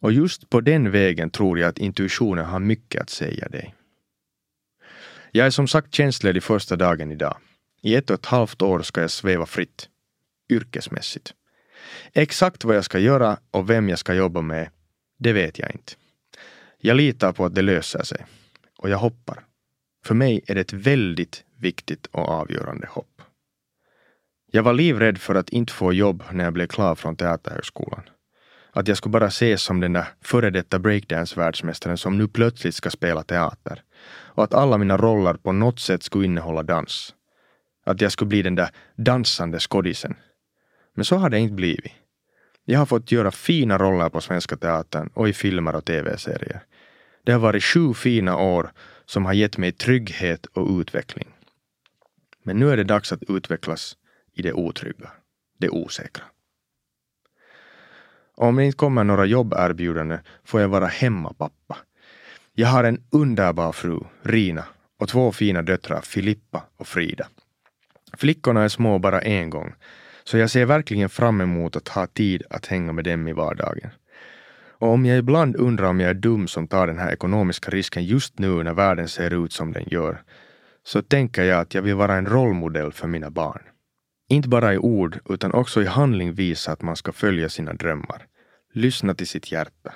Och 0.00 0.12
just 0.12 0.50
på 0.50 0.60
den 0.60 0.90
vägen 0.90 1.30
tror 1.30 1.58
jag 1.58 1.68
att 1.68 1.78
intuitionen 1.78 2.44
har 2.44 2.60
mycket 2.60 3.02
att 3.02 3.10
säga 3.10 3.48
dig. 3.48 3.74
Jag 5.34 5.46
är 5.46 5.50
som 5.50 5.68
sagt 5.68 5.94
tjänstledig 5.94 6.42
första 6.42 6.76
dagen 6.76 7.12
idag. 7.12 7.36
I 7.82 7.94
ett 7.94 8.10
och 8.10 8.14
ett 8.14 8.26
halvt 8.26 8.62
år 8.62 8.82
ska 8.82 9.00
jag 9.00 9.10
sväva 9.10 9.46
fritt. 9.46 9.88
Yrkesmässigt. 10.50 11.34
Exakt 12.12 12.64
vad 12.64 12.76
jag 12.76 12.84
ska 12.84 12.98
göra 12.98 13.38
och 13.50 13.70
vem 13.70 13.88
jag 13.88 13.98
ska 13.98 14.14
jobba 14.14 14.40
med, 14.40 14.70
det 15.18 15.32
vet 15.32 15.58
jag 15.58 15.70
inte. 15.70 15.92
Jag 16.78 16.96
litar 16.96 17.32
på 17.32 17.44
att 17.44 17.54
det 17.54 17.62
löser 17.62 18.02
sig. 18.02 18.26
Och 18.78 18.90
jag 18.90 18.98
hoppar. 18.98 19.44
För 20.04 20.14
mig 20.14 20.44
är 20.46 20.54
det 20.54 20.60
ett 20.60 20.72
väldigt 20.72 21.44
viktigt 21.58 22.06
och 22.06 22.28
avgörande 22.28 22.86
hopp. 22.86 23.22
Jag 24.50 24.62
var 24.62 24.72
livrädd 24.72 25.18
för 25.18 25.34
att 25.34 25.48
inte 25.48 25.72
få 25.72 25.92
jobb 25.92 26.22
när 26.32 26.44
jag 26.44 26.52
blev 26.52 26.66
klar 26.66 26.94
från 26.94 27.16
Teaterhögskolan. 27.16 28.02
Att 28.74 28.88
jag 28.88 28.96
skulle 28.96 29.10
bara 29.10 29.26
ses 29.26 29.62
som 29.62 29.80
den 29.80 29.92
där 29.92 30.08
före 30.20 30.50
detta 30.50 30.78
breakdance-världsmästaren 30.78 31.96
som 31.96 32.18
nu 32.18 32.28
plötsligt 32.28 32.74
ska 32.74 32.90
spela 32.90 33.22
teater 33.22 33.82
och 34.34 34.44
att 34.44 34.54
alla 34.54 34.78
mina 34.78 34.96
roller 34.96 35.34
på 35.34 35.52
något 35.52 35.80
sätt 35.80 36.02
skulle 36.02 36.24
innehålla 36.24 36.62
dans. 36.62 37.14
Att 37.84 38.00
jag 38.00 38.12
skulle 38.12 38.28
bli 38.28 38.42
den 38.42 38.54
där 38.54 38.70
dansande 38.96 39.58
skådisen. 39.58 40.14
Men 40.94 41.04
så 41.04 41.16
har 41.16 41.30
det 41.30 41.38
inte 41.38 41.54
blivit. 41.54 41.92
Jag 42.64 42.78
har 42.78 42.86
fått 42.86 43.12
göra 43.12 43.30
fina 43.30 43.78
roller 43.78 44.08
på 44.08 44.20
Svenska 44.20 44.56
Teatern 44.56 45.10
och 45.14 45.28
i 45.28 45.32
filmer 45.32 45.76
och 45.76 45.84
tv-serier. 45.84 46.62
Det 47.24 47.32
har 47.32 47.38
varit 47.38 47.64
sju 47.64 47.94
fina 47.94 48.36
år 48.36 48.72
som 49.06 49.24
har 49.24 49.32
gett 49.32 49.58
mig 49.58 49.72
trygghet 49.72 50.46
och 50.46 50.80
utveckling. 50.80 51.28
Men 52.42 52.56
nu 52.56 52.70
är 52.70 52.76
det 52.76 52.84
dags 52.84 53.12
att 53.12 53.22
utvecklas 53.28 53.96
i 54.34 54.42
det 54.42 54.52
otrygga, 54.52 55.10
det 55.58 55.68
osäkra. 55.68 56.24
Om 58.36 58.56
det 58.56 58.64
inte 58.64 58.76
kommer 58.76 59.04
några 59.04 59.24
jobberbjudanden 59.24 60.18
får 60.44 60.60
jag 60.60 60.68
vara 60.68 60.86
hemmapappa 60.86 61.76
jag 62.54 62.68
har 62.68 62.84
en 62.84 63.02
underbar 63.10 63.72
fru, 63.72 64.00
Rina, 64.22 64.64
och 64.98 65.08
två 65.08 65.32
fina 65.32 65.62
döttrar, 65.62 66.00
Filippa 66.00 66.62
och 66.76 66.86
Frida. 66.86 67.26
Flickorna 68.16 68.62
är 68.62 68.68
små 68.68 68.98
bara 68.98 69.20
en 69.20 69.50
gång, 69.50 69.74
så 70.24 70.38
jag 70.38 70.50
ser 70.50 70.64
verkligen 70.66 71.08
fram 71.08 71.40
emot 71.40 71.76
att 71.76 71.88
ha 71.88 72.06
tid 72.06 72.42
att 72.50 72.66
hänga 72.66 72.92
med 72.92 73.04
dem 73.04 73.28
i 73.28 73.32
vardagen. 73.32 73.90
Och 74.68 74.88
om 74.88 75.06
jag 75.06 75.18
ibland 75.18 75.56
undrar 75.56 75.86
om 75.86 76.00
jag 76.00 76.10
är 76.10 76.14
dum 76.14 76.48
som 76.48 76.68
tar 76.68 76.86
den 76.86 76.98
här 76.98 77.12
ekonomiska 77.12 77.70
risken 77.70 78.04
just 78.04 78.38
nu 78.38 78.62
när 78.62 78.74
världen 78.74 79.08
ser 79.08 79.44
ut 79.44 79.52
som 79.52 79.72
den 79.72 79.84
gör, 79.86 80.22
så 80.84 81.02
tänker 81.02 81.42
jag 81.42 81.60
att 81.60 81.74
jag 81.74 81.82
vill 81.82 81.94
vara 81.94 82.14
en 82.14 82.26
rollmodell 82.26 82.92
för 82.92 83.08
mina 83.08 83.30
barn. 83.30 83.62
Inte 84.28 84.48
bara 84.48 84.74
i 84.74 84.78
ord, 84.78 85.18
utan 85.28 85.52
också 85.52 85.82
i 85.82 85.86
handling 85.86 86.32
visa 86.32 86.72
att 86.72 86.82
man 86.82 86.96
ska 86.96 87.12
följa 87.12 87.48
sina 87.48 87.72
drömmar. 87.72 88.26
Lyssna 88.72 89.14
till 89.14 89.28
sitt 89.28 89.52
hjärta. 89.52 89.94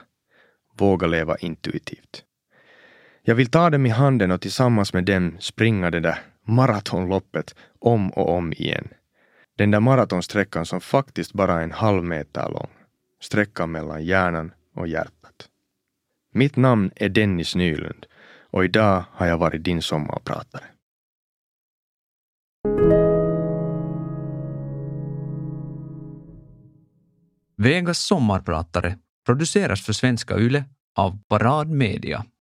Våga 0.78 1.06
leva 1.06 1.36
intuitivt. 1.36 2.24
Jag 3.22 3.34
vill 3.34 3.50
ta 3.50 3.70
dem 3.70 3.86
i 3.86 3.88
handen 3.88 4.30
och 4.30 4.40
tillsammans 4.40 4.92
med 4.92 5.04
dem 5.04 5.36
springa 5.40 5.90
det 5.90 6.00
där 6.00 6.18
maratonloppet 6.46 7.54
om 7.78 8.10
och 8.10 8.30
om 8.30 8.52
igen. 8.52 8.88
Den 9.56 9.70
där 9.70 9.80
maratonsträckan 9.80 10.66
som 10.66 10.80
faktiskt 10.80 11.32
bara 11.32 11.60
är 11.60 11.62
en 11.62 11.72
halv 11.72 12.04
meter 12.04 12.48
lång. 12.50 12.70
Sträckan 13.20 13.70
mellan 13.70 14.04
hjärnan 14.04 14.52
och 14.74 14.88
hjärtat. 14.88 15.48
Mitt 16.32 16.56
namn 16.56 16.90
är 16.96 17.08
Dennis 17.08 17.54
Nylund 17.54 18.06
och 18.50 18.64
idag 18.64 19.04
har 19.12 19.26
jag 19.26 19.38
varit 19.38 19.64
din 19.64 19.82
sommarpratare. 19.82 20.64
Vegas 27.58 27.98
sommarpratare 27.98 28.98
produceras 29.26 29.82
för 29.82 29.92
Svenska 29.92 30.38
Yle 30.38 30.64
av 30.96 31.18
Parad 31.28 31.68
Media. 31.68 32.26